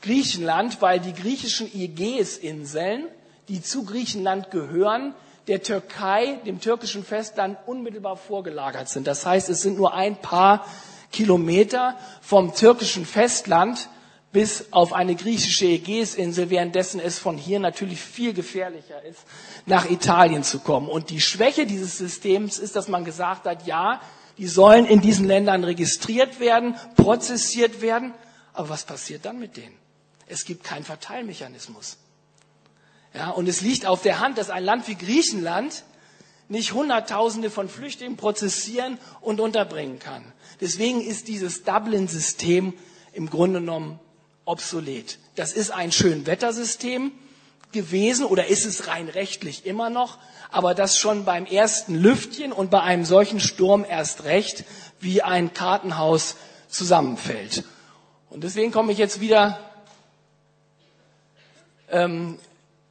[0.00, 3.04] Griechenland, weil die griechischen Ägäisinseln
[3.48, 5.14] die zu Griechenland gehören,
[5.48, 9.06] der Türkei, dem türkischen Festland unmittelbar vorgelagert sind.
[9.06, 10.66] Das heißt, es sind nur ein paar
[11.10, 13.88] Kilometer vom türkischen Festland
[14.30, 19.20] bis auf eine griechische Ägäisinsel, währenddessen es von hier natürlich viel gefährlicher ist,
[19.64, 20.88] nach Italien zu kommen.
[20.88, 24.02] Und die Schwäche dieses Systems ist, dass man gesagt hat, ja,
[24.36, 28.12] die sollen in diesen Ländern registriert werden, prozessiert werden.
[28.52, 29.74] Aber was passiert dann mit denen?
[30.26, 31.96] Es gibt keinen Verteilmechanismus.
[33.14, 35.84] Ja, und es liegt auf der Hand, dass ein Land wie Griechenland
[36.48, 40.24] nicht Hunderttausende von Flüchtlingen prozessieren und unterbringen kann.
[40.60, 42.74] Deswegen ist dieses Dublin-System
[43.12, 44.00] im Grunde genommen
[44.44, 45.18] obsolet.
[45.36, 47.12] Das ist ein Schönwettersystem
[47.72, 50.18] gewesen oder ist es rein rechtlich immer noch,
[50.50, 54.64] aber das schon beim ersten Lüftchen und bei einem solchen Sturm erst recht
[55.00, 56.36] wie ein Kartenhaus
[56.68, 57.64] zusammenfällt.
[58.30, 59.60] Und deswegen komme ich jetzt wieder
[61.90, 62.38] ähm,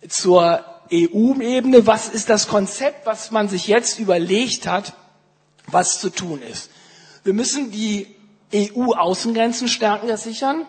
[0.08, 1.86] zur EU-Ebene.
[1.88, 4.94] Was ist das Konzept, was man sich jetzt überlegt hat,
[5.68, 6.70] was zu tun ist?
[7.24, 8.08] Wir müssen die
[8.54, 10.66] EU-Außengrenzen stärken, sichern.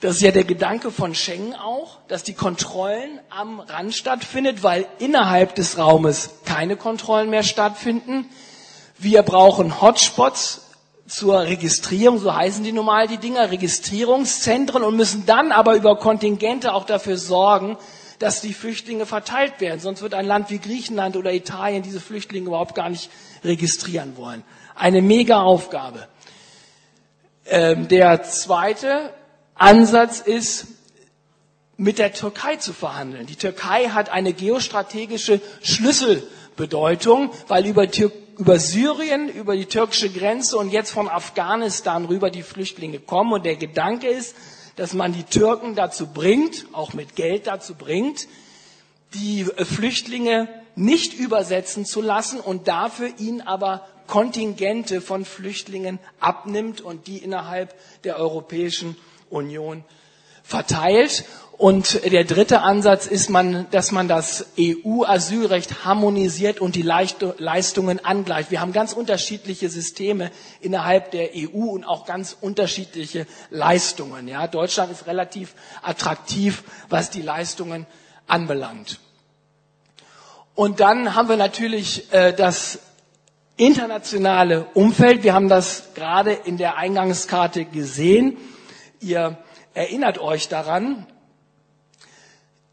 [0.00, 4.86] Das ist ja der Gedanke von Schengen auch, dass die Kontrollen am Rand stattfindet, weil
[4.98, 8.24] innerhalb des Raumes keine Kontrollen mehr stattfinden.
[8.98, 10.69] Wir brauchen Hotspots
[11.10, 16.72] zur Registrierung, so heißen die normal die Dinger, Registrierungszentren und müssen dann aber über Kontingente
[16.72, 17.76] auch dafür sorgen,
[18.20, 19.80] dass die Flüchtlinge verteilt werden.
[19.80, 23.10] Sonst wird ein Land wie Griechenland oder Italien diese Flüchtlinge überhaupt gar nicht
[23.42, 24.44] registrieren wollen.
[24.74, 26.06] Eine mega Aufgabe.
[27.46, 29.12] Ähm, der zweite
[29.54, 30.66] Ansatz ist,
[31.76, 33.24] mit der Türkei zu verhandeln.
[33.24, 40.56] Die Türkei hat eine geostrategische Schlüsselbedeutung, weil über Tür über Syrien, über die türkische Grenze
[40.56, 43.34] und jetzt von Afghanistan rüber die Flüchtlinge kommen.
[43.34, 44.34] Und der Gedanke ist,
[44.76, 48.28] dass man die Türken dazu bringt, auch mit Geld dazu bringt,
[49.12, 57.08] die Flüchtlinge nicht übersetzen zu lassen und dafür ihnen aber Kontingente von Flüchtlingen abnimmt und
[57.08, 57.74] die innerhalb
[58.04, 58.96] der Europäischen
[59.28, 59.84] Union
[60.42, 61.24] verteilt.
[61.60, 68.50] Und der dritte Ansatz ist, man, dass man das EU-Asylrecht harmonisiert und die Leistungen angleicht.
[68.50, 70.30] Wir haben ganz unterschiedliche Systeme
[70.62, 74.26] innerhalb der EU und auch ganz unterschiedliche Leistungen.
[74.26, 77.84] Ja, Deutschland ist relativ attraktiv, was die Leistungen
[78.26, 78.98] anbelangt.
[80.54, 82.78] Und dann haben wir natürlich äh, das
[83.58, 85.24] internationale Umfeld.
[85.24, 88.38] Wir haben das gerade in der Eingangskarte gesehen.
[89.00, 89.36] Ihr
[89.74, 91.06] erinnert euch daran,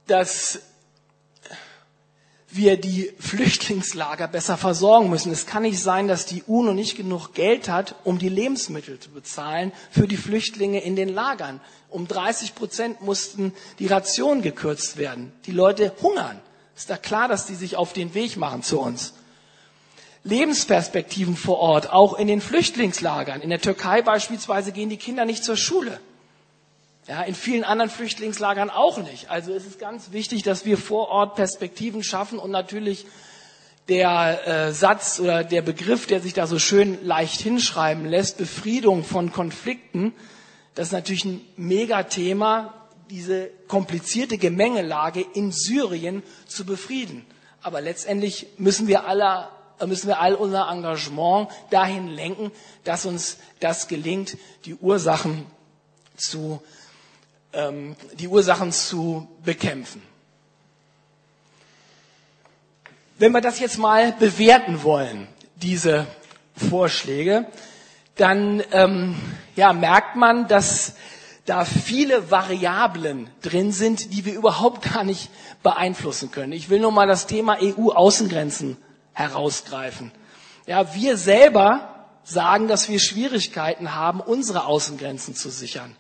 [0.07, 0.59] dass
[2.49, 5.31] wir die Flüchtlingslager besser versorgen müssen.
[5.31, 9.09] Es kann nicht sein, dass die UNO nicht genug Geld hat, um die Lebensmittel zu
[9.11, 11.59] bezahlen für die Flüchtlinge in den Lagern.
[11.89, 15.31] Um 30 Prozent mussten die Rationen gekürzt werden.
[15.45, 16.39] Die Leute hungern.
[16.75, 19.13] Ist da klar, dass die sich auf den Weg machen zu uns?
[20.23, 23.41] Lebensperspektiven vor Ort, auch in den Flüchtlingslagern.
[23.41, 25.99] In der Türkei beispielsweise gehen die Kinder nicht zur Schule.
[27.07, 29.29] Ja, in vielen anderen Flüchtlingslagern auch nicht.
[29.29, 33.05] Also es ist ganz wichtig, dass wir vor Ort Perspektiven schaffen und natürlich
[33.87, 39.05] der äh, Satz oder der Begriff, der sich da so schön leicht hinschreiben lässt, Befriedung
[39.05, 40.13] von Konflikten,
[40.75, 42.73] das ist natürlich ein Megathema,
[43.09, 47.25] diese komplizierte Gemengelage in Syrien zu befrieden.
[47.61, 49.47] Aber letztendlich müssen wir alle
[49.85, 52.51] müssen wir all unser Engagement dahin lenken,
[52.83, 55.45] dass uns das gelingt, die Ursachen
[56.17, 56.61] zu
[57.53, 60.01] die Ursachen zu bekämpfen.
[63.17, 66.05] Wenn wir das jetzt mal bewerten wollen, diese
[66.69, 67.47] Vorschläge,
[68.15, 69.15] dann ähm,
[69.55, 70.93] ja, merkt man, dass
[71.45, 75.29] da viele Variablen drin sind, die wir überhaupt gar nicht
[75.63, 76.51] beeinflussen können.
[76.51, 78.77] Ich will nur mal das Thema EU-Außengrenzen
[79.13, 80.11] herausgreifen.
[80.67, 85.95] Ja, wir selber sagen, dass wir Schwierigkeiten haben, unsere Außengrenzen zu sichern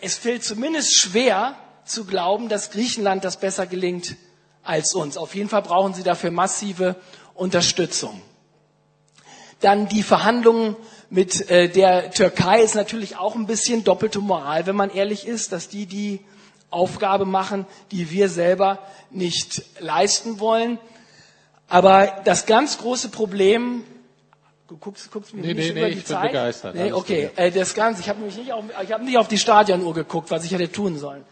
[0.00, 1.54] es fällt zumindest schwer
[1.84, 4.16] zu glauben, dass Griechenland das besser gelingt
[4.62, 5.16] als uns.
[5.16, 6.96] Auf jeden Fall brauchen sie dafür massive
[7.34, 8.20] Unterstützung.
[9.60, 10.76] Dann die Verhandlungen
[11.08, 15.52] mit äh, der Türkei ist natürlich auch ein bisschen doppelte Moral, wenn man ehrlich ist,
[15.52, 16.20] dass die die
[16.70, 18.80] Aufgabe machen, die wir selber
[19.10, 20.78] nicht leisten wollen.
[21.68, 23.84] Aber das ganz große Problem
[24.68, 26.22] Du guckst, guckst mir nee, nicht nee, über nee, die ich Zeit?
[26.22, 26.74] bin begeistert.
[26.74, 28.00] Nee, okay, äh, das Ganze.
[28.00, 30.72] Ich habe nämlich nicht auf, ich hab nicht auf die Stadionuhr geguckt, was ich hätte
[30.72, 31.24] tun sollen.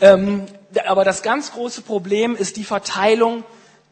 [0.00, 0.46] Ähm,
[0.84, 3.44] aber das ganz große Problem ist die Verteilung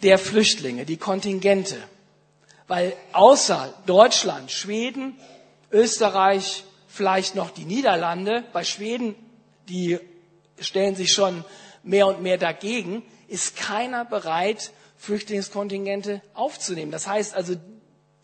[0.03, 1.77] der Flüchtlinge, die Kontingente.
[2.67, 5.15] Weil außer Deutschland, Schweden,
[5.71, 9.15] Österreich, vielleicht noch die Niederlande, bei Schweden,
[9.69, 10.01] die
[10.59, 11.45] stellen sich schon
[11.85, 16.91] mehr und mehr dagegen, ist keiner bereit, Flüchtlingskontingente aufzunehmen.
[16.91, 17.55] Das heißt also,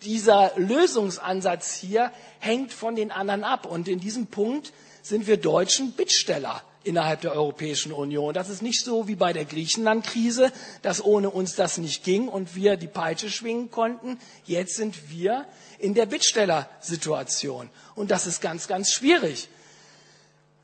[0.03, 3.67] dieser Lösungsansatz hier hängt von den anderen ab.
[3.67, 8.33] Und in diesem Punkt sind wir Deutschen Bittsteller innerhalb der Europäischen Union.
[8.33, 10.51] Das ist nicht so wie bei der Griechenland-Krise,
[10.83, 14.19] dass ohne uns das nicht ging und wir die Peitsche schwingen konnten.
[14.47, 15.47] Jetzt sind wir
[15.79, 17.69] in der Bittstellersituation.
[17.95, 19.49] Und das ist ganz, ganz schwierig.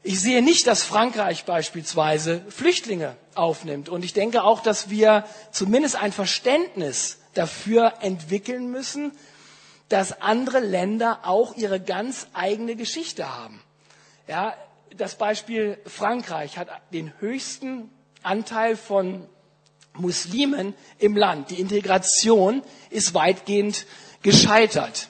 [0.03, 3.89] Ich sehe nicht, dass Frankreich beispielsweise Flüchtlinge aufnimmt.
[3.89, 9.13] Und ich denke auch, dass wir zumindest ein Verständnis dafür entwickeln müssen,
[9.89, 13.63] dass andere Länder auch ihre ganz eigene Geschichte haben.
[14.27, 14.55] Ja,
[14.97, 17.91] das Beispiel Frankreich hat den höchsten
[18.23, 19.27] Anteil von
[19.95, 21.51] Muslimen im Land.
[21.51, 23.87] Die Integration ist weitgehend
[24.23, 25.09] gescheitert.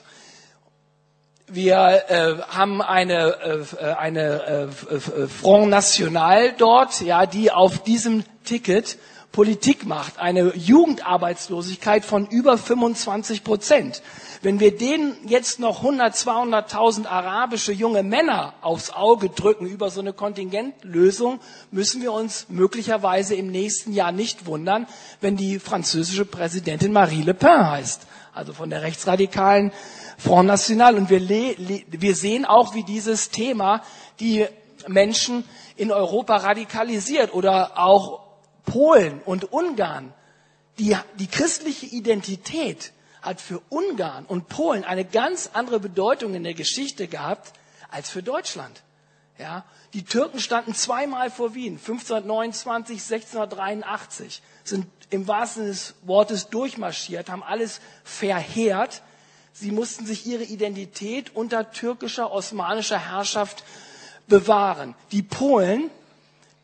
[1.47, 8.97] Wir äh, haben eine, äh, eine äh, Front National dort, ja, die auf diesem Ticket
[9.31, 14.01] Politik macht, eine Jugendarbeitslosigkeit von über 25 Prozent.
[14.41, 19.99] Wenn wir denen jetzt noch 100, 200.000 arabische junge Männer aufs Auge drücken über so
[19.99, 21.39] eine Kontingentlösung,
[21.71, 24.87] müssen wir uns möglicherweise im nächsten Jahr nicht wundern,
[25.21, 29.71] wenn die französische Präsidentin Marie Le Pen heißt, also von der rechtsradikalen
[30.17, 30.95] Front National.
[30.95, 33.83] Und wir, wir sehen auch, wie dieses Thema
[34.19, 34.47] die
[34.87, 35.43] Menschen
[35.75, 38.26] in Europa radikalisiert oder auch
[38.67, 40.13] Polen und Ungarn,
[40.77, 42.91] die, die christliche Identität
[43.23, 47.53] hat für Ungarn und Polen eine ganz andere Bedeutung in der Geschichte gehabt
[47.89, 48.83] als für Deutschland.
[49.39, 56.49] Ja, die Türken standen zweimal vor Wien, 1529, 1683, sind im wahrsten Sinne des Wortes
[56.49, 59.01] durchmarschiert, haben alles verheert.
[59.53, 63.63] Sie mussten sich ihre Identität unter türkischer, osmanischer Herrschaft
[64.27, 64.95] bewahren.
[65.11, 65.89] Die Polen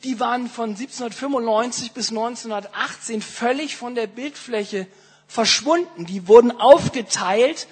[0.03, 4.87] die waren von 1795 bis 1918 völlig von der Bildfläche
[5.27, 6.05] verschwunden.
[6.05, 7.67] Die wurden aufgeteilt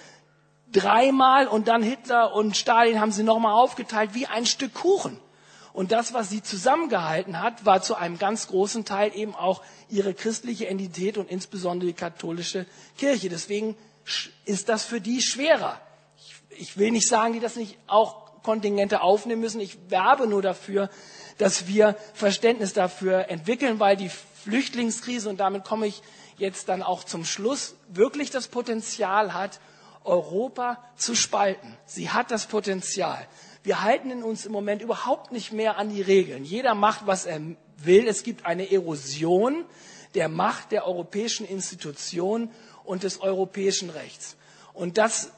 [0.72, 5.20] dreimal und dann Hitler und Stalin haben sie nochmal aufgeteilt wie ein Stück Kuchen.
[5.74, 10.14] Und das, was sie zusammengehalten hat, war zu einem ganz großen Teil eben auch ihre
[10.14, 12.66] christliche Identität und insbesondere die katholische
[12.98, 13.30] Kirche.
[13.30, 13.78] Deswegen
[14.46, 15.80] ist das für die schwerer.
[16.50, 19.62] Ich, will nicht sagen, die das nicht auch Kontingente aufnehmen müssen.
[19.62, 20.90] Ich werbe nur dafür,
[21.42, 24.12] dass wir Verständnis dafür entwickeln, weil die
[24.44, 26.04] Flüchtlingskrise, und damit komme ich
[26.38, 29.60] jetzt dann auch zum Schluss, wirklich das Potenzial hat,
[30.04, 31.76] Europa zu spalten.
[31.86, 33.28] Sie hat das Potenzial.
[33.64, 36.44] Wir halten uns im Moment überhaupt nicht mehr an die Regeln.
[36.46, 37.40] Jeder macht, was er
[37.78, 38.08] will.
[38.08, 39.66] Es gibt eine Erosion
[40.14, 42.52] der Macht der europäischen Institutionen
[42.84, 44.36] und des europäischen Rechts.
[44.74, 45.32] Und das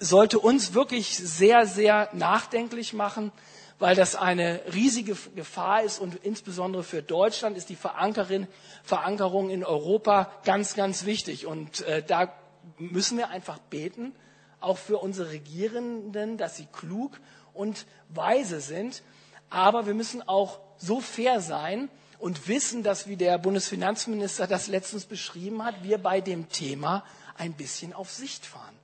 [0.00, 3.30] sollte uns wirklich sehr, sehr nachdenklich machen,
[3.78, 10.30] weil das eine riesige Gefahr ist und insbesondere für Deutschland ist die Verankerung in Europa
[10.44, 11.46] ganz, ganz wichtig.
[11.46, 12.32] Und äh, da
[12.78, 14.14] müssen wir einfach beten,
[14.60, 17.20] auch für unsere Regierenden, dass sie klug
[17.54, 19.02] und weise sind.
[19.48, 25.04] Aber wir müssen auch so fair sein und wissen, dass, wie der Bundesfinanzminister das letztens
[25.04, 27.04] beschrieben hat, wir bei dem Thema
[27.36, 28.74] ein bisschen auf Sicht fahren.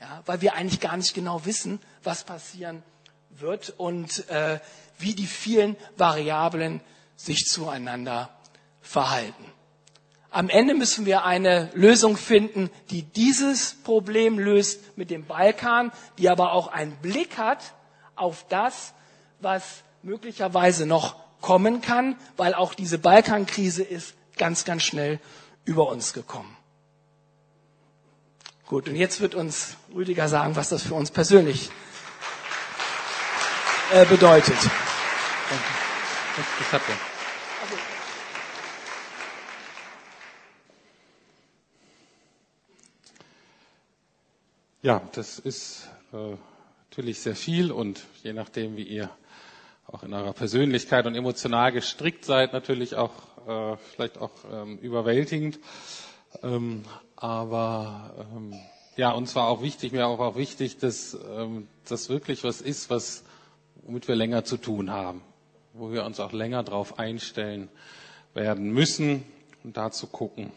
[0.00, 2.82] Ja, weil wir eigentlich gar nicht genau wissen, was passieren
[3.38, 4.60] wird und äh,
[4.98, 6.80] wie die vielen Variablen
[7.16, 8.30] sich zueinander
[8.80, 9.44] verhalten.
[10.30, 16.30] Am Ende müssen wir eine Lösung finden, die dieses Problem löst mit dem Balkan, die
[16.30, 17.74] aber auch einen Blick hat
[18.16, 18.94] auf das,
[19.40, 25.20] was möglicherweise noch kommen kann, weil auch diese Balkankrise ist ganz, ganz schnell
[25.64, 26.56] über uns gekommen.
[28.66, 31.70] Gut, und jetzt wird uns Rüdiger sagen, was das für uns persönlich
[33.92, 34.56] äh, bedeutet.
[36.70, 36.80] Das.
[44.80, 46.36] Ja, das ist äh,
[46.90, 49.10] natürlich sehr viel und je nachdem, wie ihr
[49.86, 53.12] auch in eurer Persönlichkeit und emotional gestrickt seid, natürlich auch
[53.46, 55.58] äh, vielleicht auch ähm, überwältigend.
[56.42, 56.84] Ähm,
[57.14, 58.54] aber ähm,
[58.96, 62.88] ja, uns war auch wichtig, mir auch, auch wichtig, dass ähm, das wirklich was ist,
[62.90, 63.22] was
[63.82, 65.22] womit wir länger zu tun haben,
[65.72, 67.68] wo wir uns auch länger darauf einstellen
[68.34, 69.24] werden müssen
[69.64, 70.52] und da zu gucken,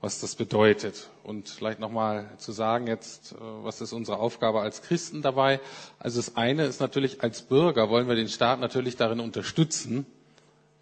[0.00, 1.08] was das bedeutet.
[1.22, 5.60] Und vielleicht nochmal zu sagen jetzt, äh, was ist unsere Aufgabe als Christen dabei?
[5.98, 10.06] Also das eine ist natürlich, als Bürger wollen wir den Staat natürlich darin unterstützen,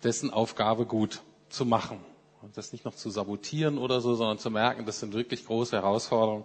[0.02, 1.98] dessen Aufgabe gut zu machen.
[2.42, 5.76] Und das nicht noch zu sabotieren oder so, sondern zu merken, das sind wirklich große
[5.76, 6.44] Herausforderungen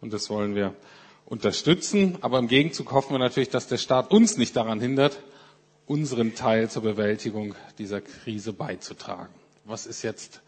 [0.00, 0.74] und das wollen wir
[1.32, 2.18] unterstützen.
[2.20, 5.18] Aber im Gegenzug hoffen wir natürlich, dass der Staat uns nicht daran hindert,
[5.86, 9.32] unseren Teil zur Bewältigung dieser Krise beizutragen.
[9.64, 10.42] Was ist jetzt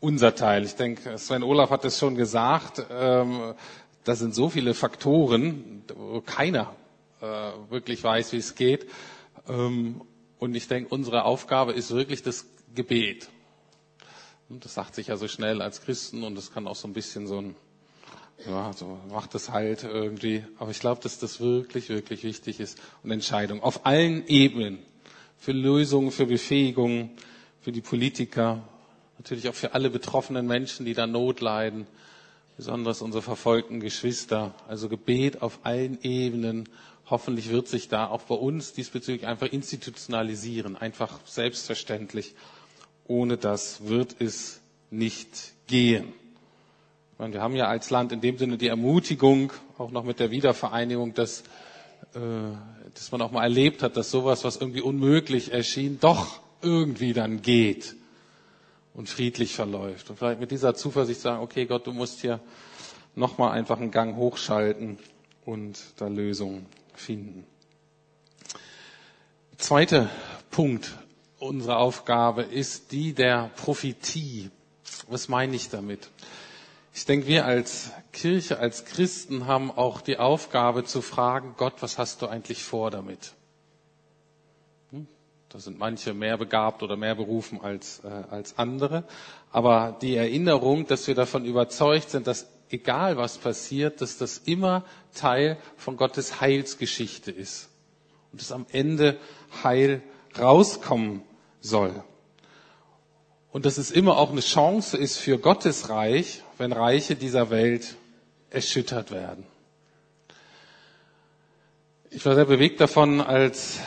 [0.00, 0.64] unser Teil.
[0.64, 3.54] Ich denke, Sven Olaf hat es schon gesagt, ähm,
[4.04, 6.74] da sind so viele Faktoren, wo keiner
[7.20, 7.24] äh,
[7.70, 8.86] wirklich weiß, wie es geht.
[9.48, 10.02] Ähm,
[10.38, 13.28] und ich denke, unsere Aufgabe ist wirklich das Gebet.
[14.48, 16.92] Und das sagt sich ja so schnell als Christen und das kann auch so ein
[16.92, 17.56] bisschen so ein,
[18.46, 20.44] ja, so macht es halt irgendwie.
[20.58, 24.78] Aber ich glaube, dass das wirklich, wirklich wichtig ist und Entscheidung auf allen Ebenen
[25.38, 27.10] für Lösungen, für Befähigungen,
[27.60, 28.62] für die Politiker,
[29.18, 31.86] natürlich auch für alle betroffenen Menschen, die da Not leiden,
[32.56, 34.54] besonders unsere verfolgten Geschwister.
[34.66, 36.68] Also Gebet auf allen Ebenen.
[37.10, 42.34] Hoffentlich wird sich da auch bei uns diesbezüglich einfach institutionalisieren, einfach selbstverständlich.
[43.06, 44.60] Ohne das wird es
[44.90, 46.12] nicht gehen.
[47.18, 50.30] Meine, wir haben ja als Land in dem Sinne die Ermutigung, auch noch mit der
[50.30, 51.40] Wiedervereinigung, dass,
[52.14, 52.20] äh,
[52.94, 57.42] dass man auch mal erlebt hat, dass sowas, was irgendwie unmöglich erschien, doch irgendwie dann
[57.42, 57.96] geht
[58.94, 60.10] und friedlich verläuft.
[60.10, 62.38] Und vielleicht mit dieser Zuversicht sagen, okay Gott, du musst hier
[63.16, 64.98] nochmal einfach einen Gang hochschalten
[65.44, 67.44] und da Lösungen finden.
[69.56, 70.08] Zweiter
[70.52, 70.96] Punkt
[71.40, 74.50] unserer Aufgabe ist die der Prophetie.
[75.08, 76.10] Was meine ich damit?
[76.92, 81.98] Ich denke, wir als Kirche, als Christen haben auch die Aufgabe zu fragen, Gott, was
[81.98, 83.34] hast du eigentlich vor damit?
[85.48, 89.04] Da sind manche mehr begabt oder mehr berufen als, äh, als andere.
[89.50, 94.84] Aber die Erinnerung, dass wir davon überzeugt sind, dass egal was passiert, dass das immer
[95.14, 97.70] Teil von Gottes Heilsgeschichte ist.
[98.30, 99.18] Und dass am Ende
[99.64, 100.02] Heil
[100.38, 101.22] rauskommen
[101.60, 102.04] soll.
[103.50, 107.96] Und dass es immer auch eine Chance ist für Gottes Reich, wenn Reiche dieser Welt
[108.50, 109.44] erschüttert werden.
[112.10, 113.80] Ich war sehr bewegt davon, als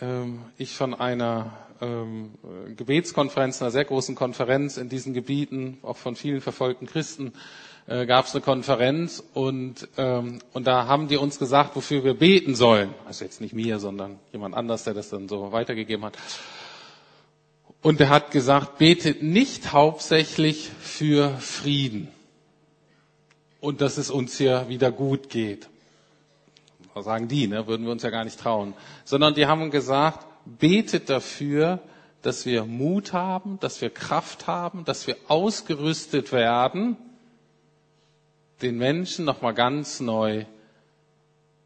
[0.00, 2.34] ähm, ich von einer ähm,
[2.76, 7.32] Gebetskonferenz, einer sehr großen Konferenz in diesen Gebieten, auch von vielen verfolgten Christen,
[7.86, 12.14] äh, gab es eine Konferenz und, ähm, und da haben die uns gesagt, wofür wir
[12.14, 12.94] beten sollen.
[13.06, 16.16] Also jetzt nicht mir, sondern jemand anders, der das dann so weitergegeben hat.
[17.82, 22.08] Und er hat gesagt, betet nicht hauptsächlich für Frieden.
[23.60, 25.68] Und dass es uns hier wieder gut geht.
[27.00, 28.74] Sagen die, ne, würden wir uns ja gar nicht trauen,
[29.04, 31.78] sondern die haben gesagt, betet dafür,
[32.22, 36.96] dass wir Mut haben, dass wir Kraft haben, dass wir ausgerüstet werden,
[38.62, 40.44] den Menschen nochmal ganz neu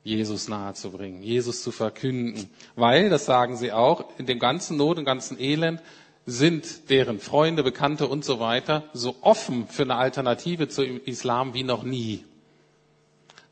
[0.05, 2.51] Jesus nahezubringen, Jesus zu verkünden.
[2.75, 5.81] Weil, das sagen sie auch, in dem ganzen Not und ganzen Elend
[6.27, 11.65] sind deren Freunde, Bekannte und so weiter so offen für eine Alternative zum Islam wie
[11.65, 12.25] noch nie.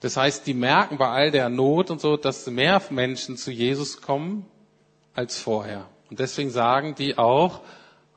[0.00, 4.00] Das heißt, die merken bei all der Not und so, dass mehr Menschen zu Jesus
[4.00, 4.46] kommen
[5.14, 5.86] als vorher.
[6.08, 7.60] Und deswegen sagen die auch,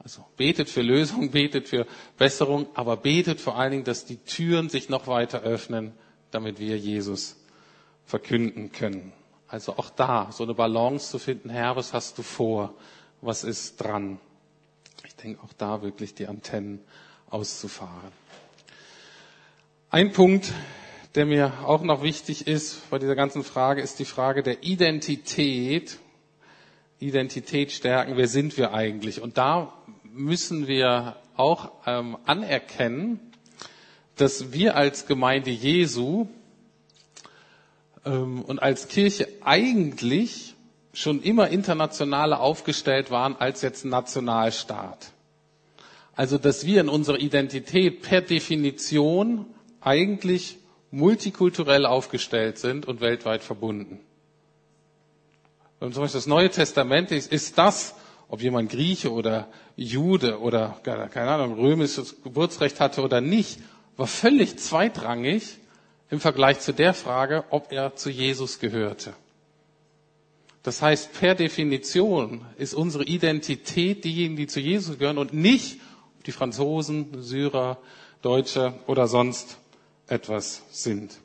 [0.02, 1.86] also betet für Lösung, betet für
[2.18, 5.94] Besserung, aber betet vor allen Dingen, dass die Türen sich noch weiter öffnen,
[6.32, 7.38] damit wir Jesus
[8.06, 9.12] verkünden können.
[9.48, 12.74] Also auch da so eine Balance zu finden, Herr, was hast du vor?
[13.22, 14.20] Was ist dran?
[15.24, 16.82] Denke auch da wirklich die Antennen
[17.30, 18.12] auszufahren.
[19.90, 20.52] Ein Punkt,
[21.16, 26.00] der mir auch noch wichtig ist bei dieser ganzen Frage, ist die Frage der Identität.
[27.00, 28.18] Identität stärken.
[28.18, 29.22] Wer sind wir eigentlich?
[29.22, 33.20] Und da müssen wir auch ähm, anerkennen,
[34.16, 36.28] dass wir als Gemeinde Jesu
[38.06, 40.53] ähm, und als Kirche eigentlich
[40.94, 45.12] schon immer internationaler aufgestellt waren als jetzt Nationalstaat.
[46.16, 49.48] Also, dass wir in unserer Identität per Definition
[49.82, 50.58] eigentlich
[50.92, 54.00] multikulturell aufgestellt sind und weltweit verbunden.
[55.80, 57.96] Wenn zum Beispiel das Neue Testament ist, ist das,
[58.30, 63.60] ob jemand Grieche oder Jude oder, keine Ahnung, römisches Geburtsrecht hatte oder nicht,
[63.98, 65.58] war völlig zweitrangig
[66.12, 69.14] im Vergleich zu der Frage, ob er zu Jesus gehörte.
[70.64, 75.80] Das heißt, per Definition ist unsere Identität diejenigen, die zu Jesus gehören und nicht
[76.26, 77.78] die Franzosen, Syrer,
[78.22, 79.58] Deutsche oder sonst
[80.08, 81.20] etwas sind.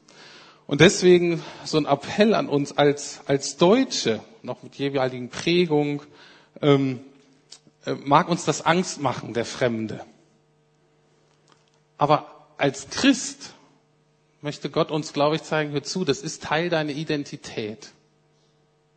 [0.66, 6.02] Und deswegen so ein Appell an uns als, als Deutsche, noch mit jeweiligen Prägung,
[6.60, 7.00] ähm,
[7.86, 10.04] äh, mag uns das Angst machen, der Fremde.
[11.96, 13.54] Aber als Christ
[14.42, 17.92] möchte Gott uns, glaube ich, zeigen, hör zu, das ist Teil deiner Identität,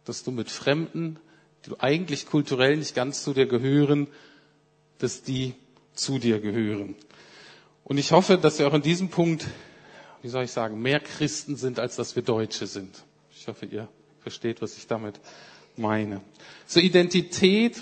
[0.05, 1.19] dass du mit Fremden,
[1.65, 4.07] die du eigentlich kulturell nicht ganz zu dir gehören,
[4.97, 5.53] dass die
[5.93, 6.95] zu dir gehören.
[7.83, 9.45] Und ich hoffe, dass wir auch in diesem Punkt,
[10.21, 13.03] wie soll ich sagen, mehr Christen sind, als dass wir Deutsche sind.
[13.35, 13.87] Ich hoffe, ihr
[14.21, 15.19] versteht, was ich damit
[15.75, 16.21] meine.
[16.67, 17.81] Zur Identität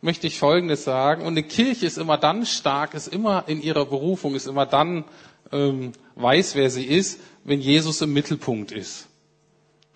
[0.00, 1.22] möchte ich Folgendes sagen.
[1.22, 5.04] Und eine Kirche ist immer dann stark, ist immer in ihrer Berufung, ist immer dann
[5.50, 9.08] ähm, weiß, wer sie ist, wenn Jesus im Mittelpunkt ist.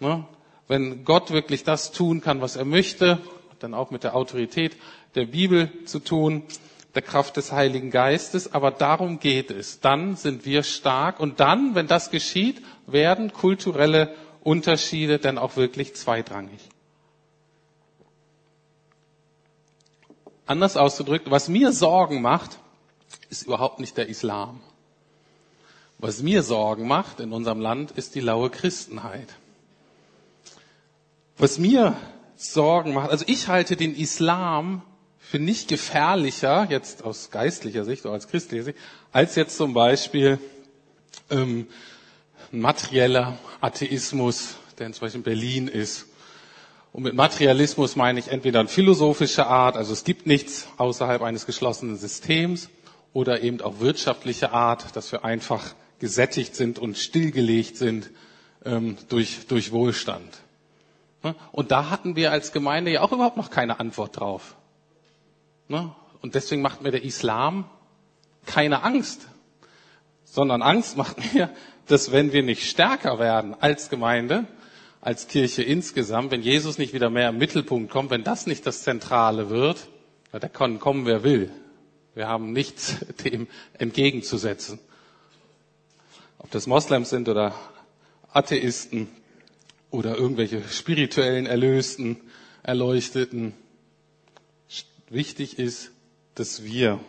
[0.00, 0.26] Ne?
[0.68, 3.18] Wenn Gott wirklich das tun kann, was er möchte,
[3.58, 4.76] dann auch mit der Autorität
[5.14, 6.44] der Bibel zu tun,
[6.94, 9.80] der Kraft des Heiligen Geistes, aber darum geht es.
[9.80, 15.94] Dann sind wir stark und dann, wenn das geschieht, werden kulturelle Unterschiede dann auch wirklich
[15.94, 16.60] zweitrangig.
[20.46, 22.58] Anders ausgedrückt, was mir Sorgen macht,
[23.28, 24.60] ist überhaupt nicht der Islam.
[25.98, 29.34] Was mir Sorgen macht in unserem Land, ist die laue Christenheit.
[31.38, 31.96] Was mir
[32.36, 34.82] Sorgen macht, also ich halte den Islam
[35.18, 38.78] für nicht gefährlicher, jetzt aus geistlicher Sicht oder als christlicher Sicht,
[39.12, 40.38] als jetzt zum Beispiel
[41.30, 41.66] ähm,
[42.50, 46.06] materieller Atheismus, der Beispiel in Berlin ist.
[46.92, 51.46] Und mit Materialismus meine ich entweder eine philosophische Art, also es gibt nichts außerhalb eines
[51.46, 52.68] geschlossenen Systems,
[53.12, 58.10] oder eben auch wirtschaftliche Art, dass wir einfach gesättigt sind und stillgelegt sind
[58.64, 60.28] ähm, durch, durch Wohlstand.
[61.22, 61.34] Ne?
[61.52, 64.56] Und da hatten wir als Gemeinde ja auch überhaupt noch keine Antwort drauf.
[65.68, 65.94] Ne?
[66.22, 67.64] Und deswegen macht mir der Islam
[68.46, 69.28] keine Angst,
[70.24, 71.50] sondern Angst macht mir,
[71.86, 74.46] dass wenn wir nicht stärker werden als Gemeinde,
[75.00, 78.82] als Kirche insgesamt, wenn Jesus nicht wieder mehr im Mittelpunkt kommt, wenn das nicht das
[78.82, 79.88] Zentrale wird,
[80.32, 81.50] da kann kommen, wer will.
[82.14, 84.80] Wir haben nichts dem entgegenzusetzen
[86.38, 87.54] ob das Moslems sind oder
[88.32, 89.08] Atheisten
[89.90, 92.18] oder irgendwelche spirituellen Erlösten,
[92.62, 93.54] Erleuchteten.
[95.10, 95.90] Wichtig ist,
[96.34, 97.00] dass wir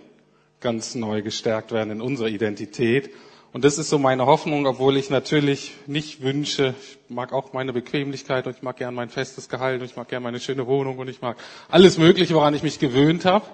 [0.62, 3.10] ganz neu gestärkt werden in unserer Identität.
[3.52, 7.74] Und das ist so meine Hoffnung, obwohl ich natürlich nicht wünsche, ich mag auch meine
[7.74, 11.00] Bequemlichkeit und ich mag gern mein festes Gehalt und ich mag gern meine schöne Wohnung
[11.00, 11.36] und ich mag
[11.68, 13.46] alles Mögliche, woran ich mich gewöhnt habe.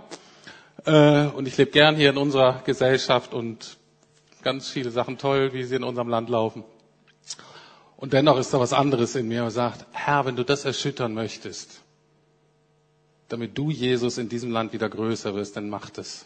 [0.86, 3.78] Äh, und ich lebe gern hier in unserer Gesellschaft und
[4.44, 6.64] ganz viele Sachen toll, wie sie in unserem Land laufen.
[7.98, 11.14] Und dennoch ist da was anderes in mir, und sagt, Herr, wenn du das erschüttern
[11.14, 11.82] möchtest,
[13.30, 16.26] damit du, Jesus, in diesem Land wieder größer wirst, dann mach das.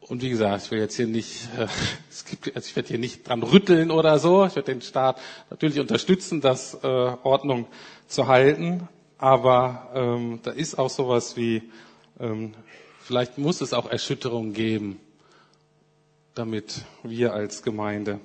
[0.00, 1.66] Und wie gesagt, ich will jetzt hier nicht, äh,
[2.10, 4.44] es gibt, also ich werde hier nicht dran rütteln oder so.
[4.46, 5.20] Ich werde den Staat
[5.50, 7.66] natürlich unterstützen, das äh, Ordnung
[8.08, 8.88] zu halten.
[9.18, 11.62] Aber ähm, da ist auch sowas wie,
[12.18, 12.54] ähm,
[13.00, 14.98] vielleicht muss es auch Erschütterungen geben
[16.34, 18.20] damit wir als Gemeinde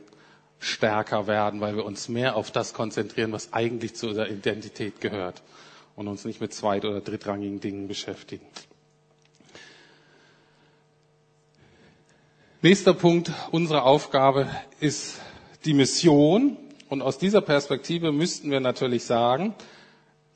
[0.60, 5.44] stärker werden, weil wir uns mehr auf das konzentrieren, was eigentlich zu unserer Identität gehört
[5.96, 8.46] und uns nicht mit zweit- oder drittrangigen Dingen beschäftigen.
[12.64, 14.50] Nächster Punkt unserer Aufgabe
[14.80, 15.20] ist
[15.66, 16.58] die Mission.
[16.90, 19.54] Und aus dieser Perspektive müssten wir natürlich sagen,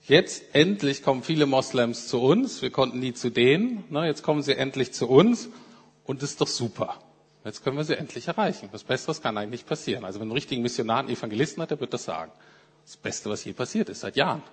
[0.08, 2.62] jetzt endlich kommen viele Moslems zu uns.
[2.62, 3.84] Wir konnten nie zu denen.
[3.92, 5.50] Jetzt kommen sie endlich zu uns.
[6.04, 7.00] Und das ist doch super.
[7.44, 8.70] Jetzt können wir sie endlich erreichen.
[8.72, 10.06] Was Besseres kann eigentlich passieren.
[10.06, 12.32] Also wenn ein richtigen Missionar einen Evangelisten hat, der wird das sagen.
[12.86, 14.44] Das Beste, was je passiert ist, seit Jahren.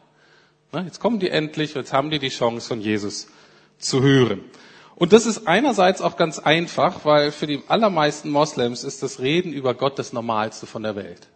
[0.72, 3.28] Jetzt kommen die endlich, jetzt haben die die Chance, von Jesus
[3.78, 4.42] zu hören.
[4.96, 9.52] Und das ist einerseits auch ganz einfach, weil für die allermeisten Moslems ist das Reden
[9.52, 11.28] über Gott das Normalste von der Welt.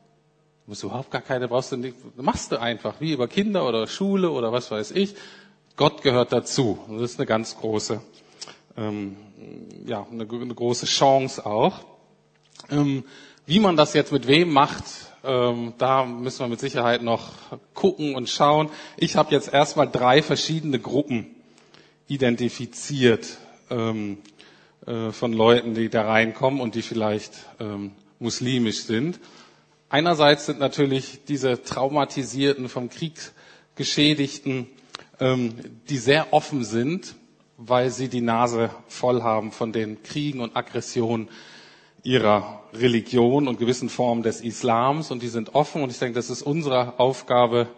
[0.64, 3.86] Du musst überhaupt gar keine, brauchst du nicht, machst du einfach, wie über Kinder oder
[3.86, 5.14] Schule oder was weiß ich.
[5.76, 6.78] Gott gehört dazu.
[6.88, 8.02] Und das ist eine ganz große
[8.76, 9.16] ähm,
[9.86, 11.80] ja, eine, eine, große Chance auch.
[12.70, 13.04] Ähm,
[13.46, 14.84] wie man das jetzt mit wem macht,
[15.24, 17.32] ähm, da müssen wir mit Sicherheit noch
[17.74, 18.70] gucken und schauen.
[18.96, 21.34] Ich habe jetzt erstmal drei verschiedene Gruppen
[22.08, 23.38] identifiziert
[23.70, 24.18] ähm,
[24.86, 29.18] äh, von Leuten, die da reinkommen und die vielleicht ähm, muslimisch sind.
[29.88, 33.14] Einerseits sind natürlich diese traumatisierten, vom Krieg
[33.74, 34.68] geschädigten,
[35.20, 35.54] ähm,
[35.88, 37.14] die sehr offen sind
[37.66, 41.28] weil sie die Nase voll haben von den Kriegen und Aggressionen
[42.02, 46.30] ihrer Religion und gewissen Formen des Islams und die sind offen und ich denke, das
[46.30, 47.68] ist unsere Aufgabe,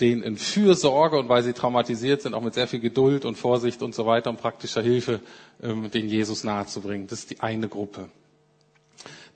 [0.00, 3.82] denen in Fürsorge und weil sie traumatisiert sind, auch mit sehr viel Geduld und Vorsicht
[3.82, 5.20] und so weiter und praktischer Hilfe,
[5.62, 7.06] ähm, den Jesus nahezubringen.
[7.06, 8.08] Das ist die eine Gruppe.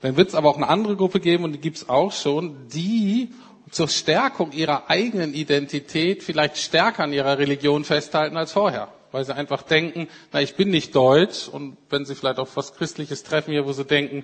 [0.01, 2.67] Dann wird es aber auch eine andere Gruppe geben und die gibt es auch schon,
[2.73, 3.29] die
[3.71, 9.35] zur Stärkung ihrer eigenen Identität vielleicht stärker an ihrer Religion festhalten als vorher weil sie
[9.35, 13.51] einfach denken, na, ich bin nicht deutsch und wenn sie vielleicht auf was Christliches treffen
[13.51, 14.23] hier, wo sie denken,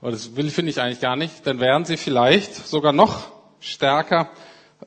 [0.00, 4.30] oh, das will finde ich eigentlich gar nicht, dann werden sie vielleicht sogar noch stärker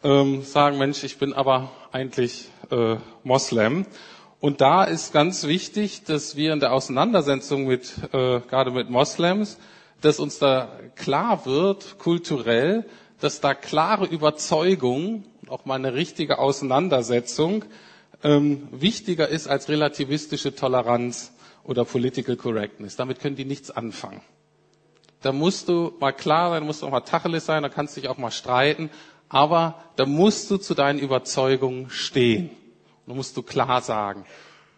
[0.04, 3.86] ähm, sagen, Mensch, ich bin aber eigentlich äh, Moslem.
[4.40, 9.58] Und da ist ganz wichtig, dass wir in der Auseinandersetzung mit, äh, gerade mit Moslems,
[10.02, 12.86] dass uns da klar wird, kulturell,
[13.20, 17.66] dass da klare Überzeugung auch mal eine richtige Auseinandersetzung
[18.24, 21.32] ähm, wichtiger ist als relativistische Toleranz
[21.63, 22.95] oder Political Correctness.
[22.95, 24.22] Damit können die nichts anfangen.
[25.22, 28.01] Da musst du mal klar sein, musst du auch mal Tacheles sein, da kannst du
[28.01, 28.91] dich auch mal streiten,
[29.28, 32.51] aber da musst du zu deinen Überzeugungen stehen.
[33.07, 34.26] Da musst du klar sagen.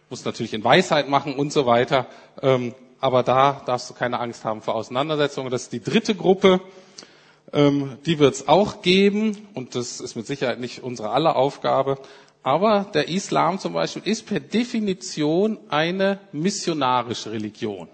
[0.08, 2.06] Musst natürlich in Weisheit machen und so weiter,
[2.40, 5.50] ähm, aber da darfst du keine Angst haben vor Auseinandersetzungen.
[5.50, 6.60] Das ist die dritte Gruppe.
[7.52, 11.98] Ähm, die wird es auch geben und das ist mit Sicherheit nicht unsere aller Aufgabe.
[12.42, 17.88] Aber der Islam zum Beispiel ist per Definition eine missionarische Religion.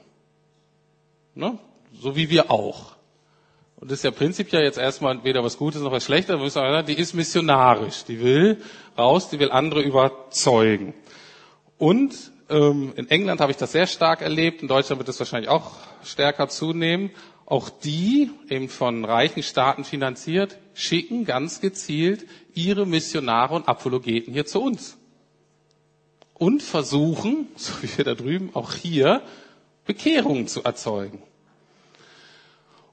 [1.34, 1.58] Ne?
[2.00, 2.94] So wie wir auch.
[3.76, 6.86] Und das ist ja prinzipiell jetzt erstmal weder was Gutes noch was Schlechtes, aber sagen,
[6.86, 8.04] die ist missionarisch.
[8.04, 8.62] Die will
[8.96, 10.94] raus, die will andere überzeugen.
[11.76, 12.14] Und
[12.48, 15.72] ähm, in England habe ich das sehr stark erlebt, in Deutschland wird es wahrscheinlich auch
[16.04, 17.10] stärker zunehmen.
[17.46, 24.46] Auch die, eben von reichen Staaten finanziert, schicken ganz gezielt ihre Missionare und Apologeten hier
[24.46, 24.96] zu uns.
[26.34, 29.22] Und versuchen, so wie wir da drüben, auch hier
[29.86, 31.22] Bekehrungen zu erzeugen.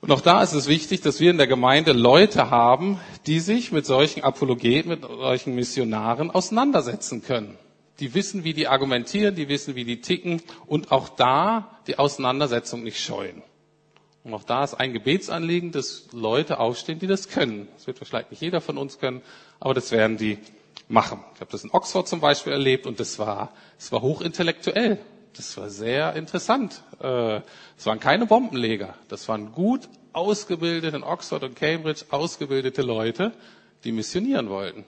[0.01, 3.71] Und auch da ist es wichtig, dass wir in der Gemeinde Leute haben, die sich
[3.71, 7.55] mit solchen Apologeten, mit solchen Missionaren auseinandersetzen können.
[7.99, 12.81] Die wissen, wie die argumentieren, die wissen, wie die ticken und auch da die Auseinandersetzung
[12.81, 13.43] nicht scheuen.
[14.23, 17.67] Und auch da ist ein Gebetsanliegen, dass Leute aufstehen, die das können.
[17.75, 19.21] Das wird vielleicht nicht jeder von uns können,
[19.59, 20.37] aber das werden die
[20.87, 21.19] machen.
[21.35, 24.99] Ich habe das in Oxford zum Beispiel erlebt und das war, das war hochintellektuell.
[25.35, 26.83] Das war sehr interessant.
[27.01, 27.37] Äh,
[27.77, 28.93] es waren keine Bombenleger.
[29.07, 33.31] Das waren gut ausgebildete in Oxford und Cambridge ausgebildete Leute,
[33.85, 34.83] die missionieren wollten.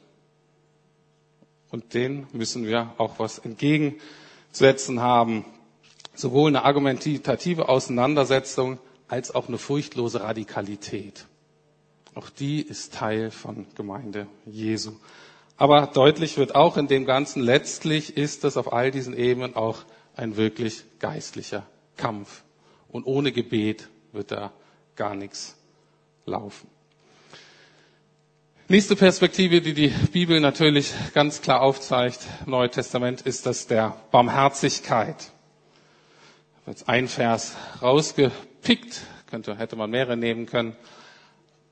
[1.71, 5.45] Und denen müssen wir auch was entgegensetzen haben.
[6.13, 8.77] Sowohl eine argumentative Auseinandersetzung
[9.07, 11.25] als auch eine furchtlose Radikalität.
[12.15, 14.93] Auch die ist Teil von Gemeinde Jesu.
[15.57, 19.79] Aber deutlich wird auch in dem Ganzen, letztlich ist das auf all diesen Ebenen auch
[20.15, 21.65] ein wirklich geistlicher
[21.97, 22.43] Kampf.
[22.89, 24.51] Und ohne Gebet wird da
[24.95, 25.55] gar nichts
[26.25, 26.67] laufen.
[28.69, 33.97] Nächste Perspektive, die die Bibel natürlich ganz klar aufzeigt, im Neuen Testament, ist das der
[34.11, 35.32] Barmherzigkeit.
[36.65, 40.75] Jetzt einen Vers rausgepickt, könnte, hätte man mehrere nehmen können.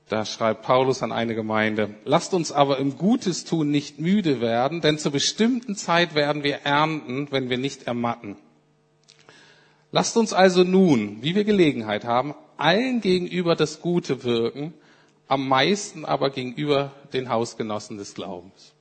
[0.09, 4.81] Da schreibt Paulus an eine Gemeinde, lasst uns aber im Gutes tun nicht müde werden,
[4.81, 8.35] denn zur bestimmten Zeit werden wir ernten, wenn wir nicht ermatten.
[9.93, 14.73] Lasst uns also nun, wie wir Gelegenheit haben, allen gegenüber das Gute wirken,
[15.29, 18.73] am meisten aber gegenüber den Hausgenossen des Glaubens.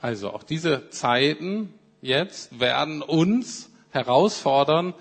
[0.00, 4.94] Also auch diese Zeiten jetzt werden uns herausfordern,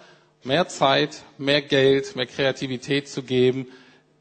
[0.43, 3.67] mehr Zeit, mehr Geld, mehr Kreativität zu geben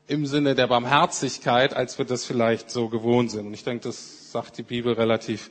[0.06, 3.46] im Sinne der Barmherzigkeit, als wir das vielleicht so gewohnt sind.
[3.46, 5.50] Und ich denke, das sagt die Bibel relativ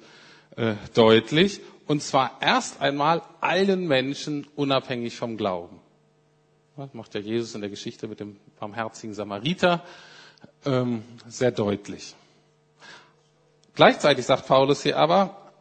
[0.55, 1.61] äh, deutlich.
[1.87, 5.79] Und zwar erst einmal allen Menschen unabhängig vom Glauben.
[6.77, 9.83] Das macht ja Jesus in der Geschichte mit dem barmherzigen Samariter
[10.65, 12.15] ähm, sehr deutlich.
[13.75, 15.51] Gleichzeitig sagt Paulus hier aber,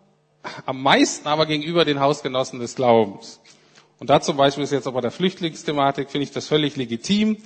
[0.67, 3.41] am meisten aber gegenüber den Hausgenossen des Glaubens.
[4.03, 7.37] Und da zum Beispiel ist jetzt bei der Flüchtlingsthematik, finde ich das völlig legitim.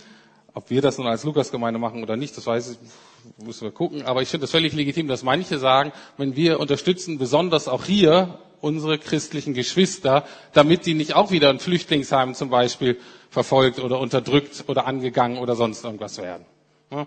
[0.54, 4.06] Ob wir das nun als Lukasgemeinde machen oder nicht, das weiß ich, müssen wir gucken.
[4.06, 8.38] Aber ich finde es völlig legitim, dass manche sagen, wenn wir unterstützen, besonders auch hier
[8.62, 12.96] unsere christlichen Geschwister, damit die nicht auch wieder in Flüchtlingsheim zum Beispiel
[13.28, 16.46] verfolgt oder unterdrückt oder angegangen oder sonst irgendwas werden.
[16.90, 17.06] Ja,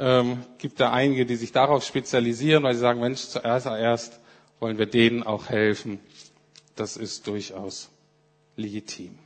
[0.00, 4.18] ähm, gibt da einige, die sich darauf spezialisieren, weil sie sagen, Mensch, zuerst erst
[4.58, 6.00] wollen wir denen auch helfen.
[6.74, 7.90] Das ist durchaus
[8.58, 9.18] legitim.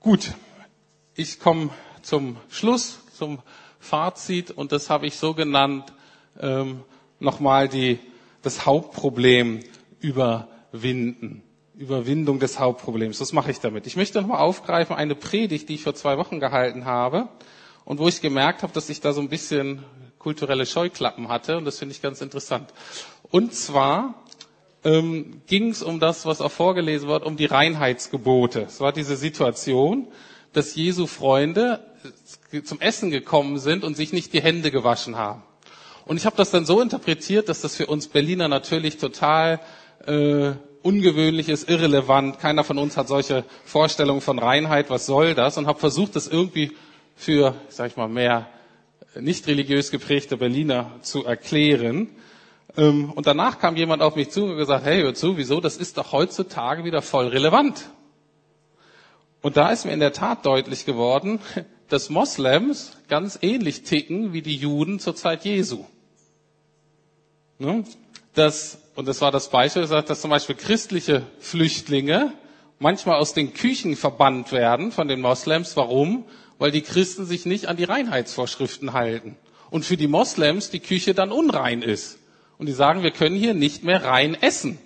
[0.00, 0.32] Gut,
[1.14, 1.70] ich komme
[2.02, 3.40] zum Schluss, zum
[3.78, 5.92] Fazit und das habe ich so genannt,
[6.38, 6.82] ähm,
[7.18, 7.98] nochmal die,
[8.42, 9.60] das Hauptproblem
[10.00, 11.42] überwinden.
[11.76, 13.22] Überwindung des Hauptproblems.
[13.22, 13.86] Was mache ich damit?
[13.86, 17.28] Ich möchte nochmal aufgreifen eine Predigt, die ich vor zwei Wochen gehalten habe
[17.86, 19.82] und wo ich gemerkt habe, dass ich da so ein bisschen
[20.18, 22.74] kulturelle Scheuklappen hatte und das finde ich ganz interessant.
[23.30, 24.14] Und zwar
[24.84, 28.62] ähm, ging es um das, was auch vorgelesen wird, um die Reinheitsgebote.
[28.62, 30.08] Es war diese Situation,
[30.52, 31.80] dass Jesu Freunde
[32.64, 35.42] zum Essen gekommen sind und sich nicht die Hände gewaschen haben.
[36.06, 39.60] Und ich habe das dann so interpretiert, dass das für uns Berliner natürlich total
[40.06, 40.52] äh,
[40.82, 42.38] ungewöhnlich ist, irrelevant.
[42.38, 44.90] Keiner von uns hat solche Vorstellungen von Reinheit.
[44.90, 45.58] Was soll das?
[45.58, 46.72] Und habe versucht, das irgendwie
[47.14, 48.48] für, sag ich mal, mehr
[49.18, 52.08] nicht religiös geprägte Berliner zu erklären.
[52.76, 55.60] Ähm, und danach kam jemand auf mich zu und gesagt, hey, hör zu, wieso?
[55.60, 57.90] Das ist doch heutzutage wieder voll relevant.
[59.42, 61.40] Und da ist mir in der Tat deutlich geworden,
[61.88, 65.84] dass Moslems ganz ähnlich ticken wie die Juden zur Zeit Jesu.
[67.58, 67.84] Ne?
[68.34, 72.34] Dass und das war das Beispiel, dass zum Beispiel christliche Flüchtlinge
[72.78, 75.74] manchmal aus den Küchen verbannt werden von den Moslems.
[75.74, 76.26] Warum?
[76.58, 79.36] Weil die Christen sich nicht an die Reinheitsvorschriften halten.
[79.70, 82.18] Und für die Moslems die Küche dann unrein ist.
[82.60, 84.78] Und die sagen, wir können hier nicht mehr rein essen.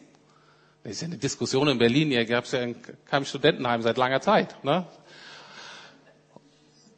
[0.84, 3.96] Das ist ja eine Diskussion in Berlin, hier gab es ja in keinem Studentenheim seit
[3.96, 4.62] langer Zeit.
[4.64, 4.86] Ne?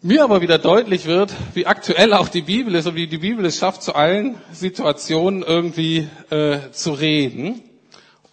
[0.03, 3.45] mir aber wieder deutlich wird, wie aktuell auch die Bibel ist und wie die Bibel
[3.47, 7.63] es schafft, zu allen Situationen irgendwie äh, zu reden.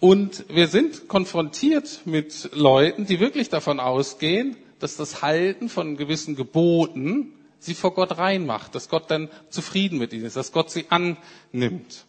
[0.01, 6.35] Und wir sind konfrontiert mit Leuten, die wirklich davon ausgehen, dass das Halten von gewissen
[6.35, 10.87] Geboten sie vor Gott reinmacht, dass Gott dann zufrieden mit ihnen ist, dass Gott sie
[10.89, 12.05] annimmt.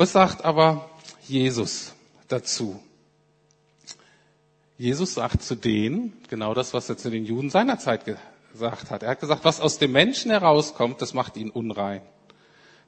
[0.00, 0.88] Was sagt aber
[1.28, 1.92] Jesus
[2.26, 2.80] dazu?
[4.78, 9.02] Jesus sagt zu denen genau das, was er zu den Juden seiner Zeit gesagt hat.
[9.02, 12.00] Er hat gesagt, was aus dem Menschen herauskommt, das macht ihn unrein.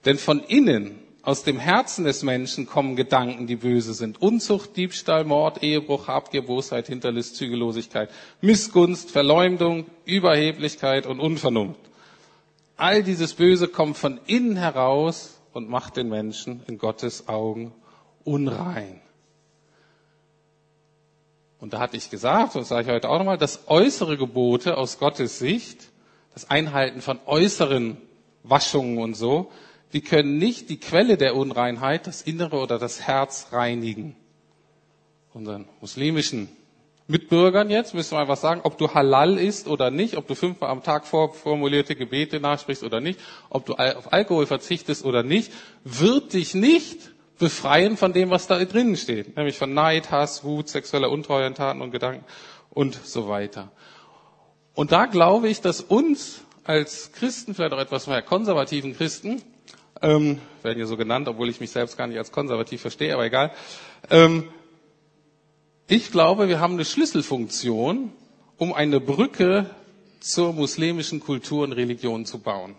[0.07, 4.23] Denn von innen, aus dem Herzen des Menschen kommen Gedanken, die böse sind.
[4.23, 8.09] Unzucht, Diebstahl, Mord, Ehebruch, Habgier, Bosheit, Hinterlist, Zügellosigkeit,
[8.41, 11.79] Missgunst, Verleumdung, Überheblichkeit und Unvernunft.
[12.79, 17.73] All dieses Böse kommt von innen heraus und macht den Menschen in Gottes Augen
[18.25, 19.01] unrein.
[21.59, 24.77] Und da hatte ich gesagt, und das sage ich heute auch nochmal, dass äußere Gebote
[24.77, 25.91] aus Gottes Sicht,
[26.35, 27.99] das Einhalten von äußeren
[28.43, 29.51] Waschungen und so,
[29.93, 34.17] die können nicht die Quelle der Unreinheit, das Innere oder das Herz reinigen.
[35.35, 36.49] Unseren muslimischen
[37.13, 40.71] Mitbürgern jetzt müssen wir einfach sagen, ob du halal isst oder nicht, ob du fünfmal
[40.71, 45.53] am Tag vorformulierte Gebete nachsprichst oder nicht, ob du auf Alkohol verzichtest oder nicht,
[45.85, 50.69] wird dich nicht befreien von dem, was da drinnen steht, nämlich von Neid, Hass, Wut,
[50.69, 52.25] sexueller Untreue, Taten und Gedanken
[52.71, 53.71] und so weiter.
[54.75, 59.43] Und da glaube ich, dass uns als Christen, vielleicht auch etwas mehr konservativen Christen,
[60.01, 63.25] ähm, werden ja so genannt, obwohl ich mich selbst gar nicht als konservativ verstehe, aber
[63.27, 63.51] egal.
[64.11, 64.49] Ähm,
[65.93, 68.13] ich glaube, wir haben eine Schlüsselfunktion,
[68.57, 69.67] um eine Brücke
[70.21, 72.77] zur muslimischen Kultur und Religion zu bauen.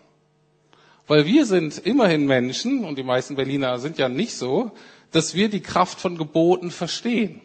[1.05, 4.71] Weil wir sind immerhin Menschen, und die meisten Berliner sind ja nicht so,
[5.11, 7.41] dass wir die Kraft von Geboten verstehen.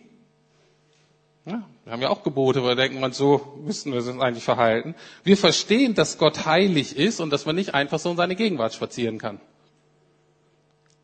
[1.45, 4.45] Ja, wir haben ja auch Gebote, weil wir denken, man, so müssen wir uns eigentlich
[4.45, 4.95] verhalten.
[5.23, 8.73] Wir verstehen, dass Gott heilig ist und dass man nicht einfach so in seine Gegenwart
[8.73, 9.39] spazieren kann.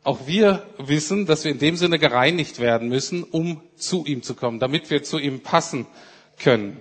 [0.05, 4.35] Auch wir wissen, dass wir in dem Sinne gereinigt werden müssen, um zu ihm zu
[4.35, 5.87] kommen, damit wir zu ihm passen
[6.39, 6.79] können.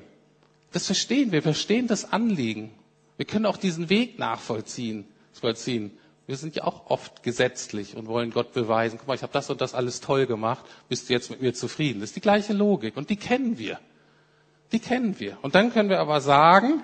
[0.73, 2.71] Das verstehen wir, verstehen das Anliegen.
[3.17, 5.05] Wir können auch diesen Weg nachvollziehen.
[5.31, 5.91] Vollziehen.
[6.25, 9.49] Wir sind ja auch oft gesetzlich und wollen Gott beweisen, guck mal, ich habe das
[9.49, 11.99] und das alles toll gemacht, bist du jetzt mit mir zufrieden?
[11.99, 13.79] Das ist die gleiche Logik und die kennen wir.
[14.71, 15.37] Die kennen wir.
[15.41, 16.81] Und dann können wir aber sagen,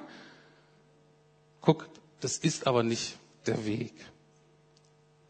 [1.61, 1.87] guck,
[2.19, 3.17] das ist aber nicht
[3.47, 3.93] der Weg.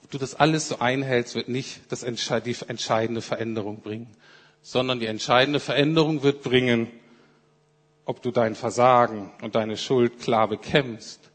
[0.10, 4.08] Du das alles so einhältst, wird nicht das die entscheidende Veränderung bringen,
[4.62, 6.88] sondern die entscheidende Veränderung wird bringen,
[8.06, 11.30] ob du dein Versagen und deine Schuld klar bekämpfst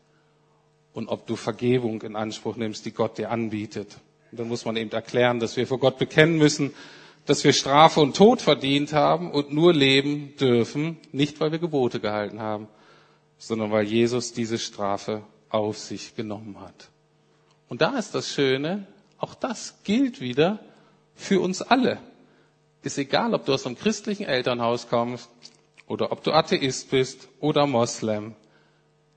[0.93, 3.99] und ob du Vergebung in Anspruch nimmst, die Gott dir anbietet.
[4.33, 6.75] Und dann muss man eben erklären, dass wir vor Gott bekennen müssen,
[7.27, 12.01] dass wir Strafe und Tod verdient haben und nur leben dürfen, nicht weil wir Gebote
[12.01, 12.69] gehalten haben,
[13.39, 16.91] sondern weil Jesus diese Strafe auf sich genommen hat.
[17.75, 18.87] Und da ist das Schöne,
[19.19, 20.61] auch das gilt wieder
[21.17, 21.99] für uns alle.
[22.83, 25.29] Ist egal, ob du aus einem christlichen Elternhaus kommst
[25.89, 28.37] oder ob du Atheist bist oder Moslem.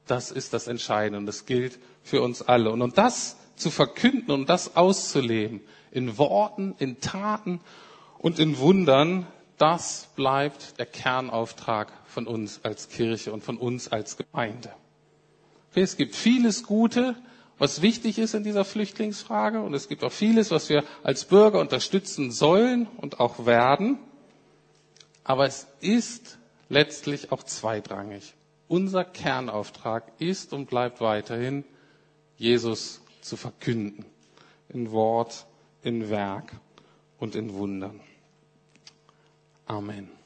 [0.07, 1.27] Das ist das Entscheidende.
[1.27, 2.71] Das gilt für uns alle.
[2.71, 7.61] Und um das zu verkünden und um das auszuleben, in Worten, in Taten
[8.17, 9.27] und in Wundern,
[9.59, 14.73] das bleibt der Kernauftrag von uns als Kirche und von uns als Gemeinde.
[15.69, 17.15] Okay, es gibt vieles Gute,
[17.59, 21.59] was wichtig ist in dieser Flüchtlingsfrage und es gibt auch vieles, was wir als Bürger
[21.59, 23.97] unterstützen sollen und auch werden.
[25.23, 26.37] Aber es ist
[26.69, 28.33] letztlich auch zweitrangig.
[28.67, 31.63] Unser Kernauftrag ist und bleibt weiterhin,
[32.37, 34.05] Jesus zu verkünden.
[34.69, 35.45] In Wort,
[35.81, 36.51] in Werk
[37.17, 37.99] und in Wundern.
[39.65, 40.16] Amen.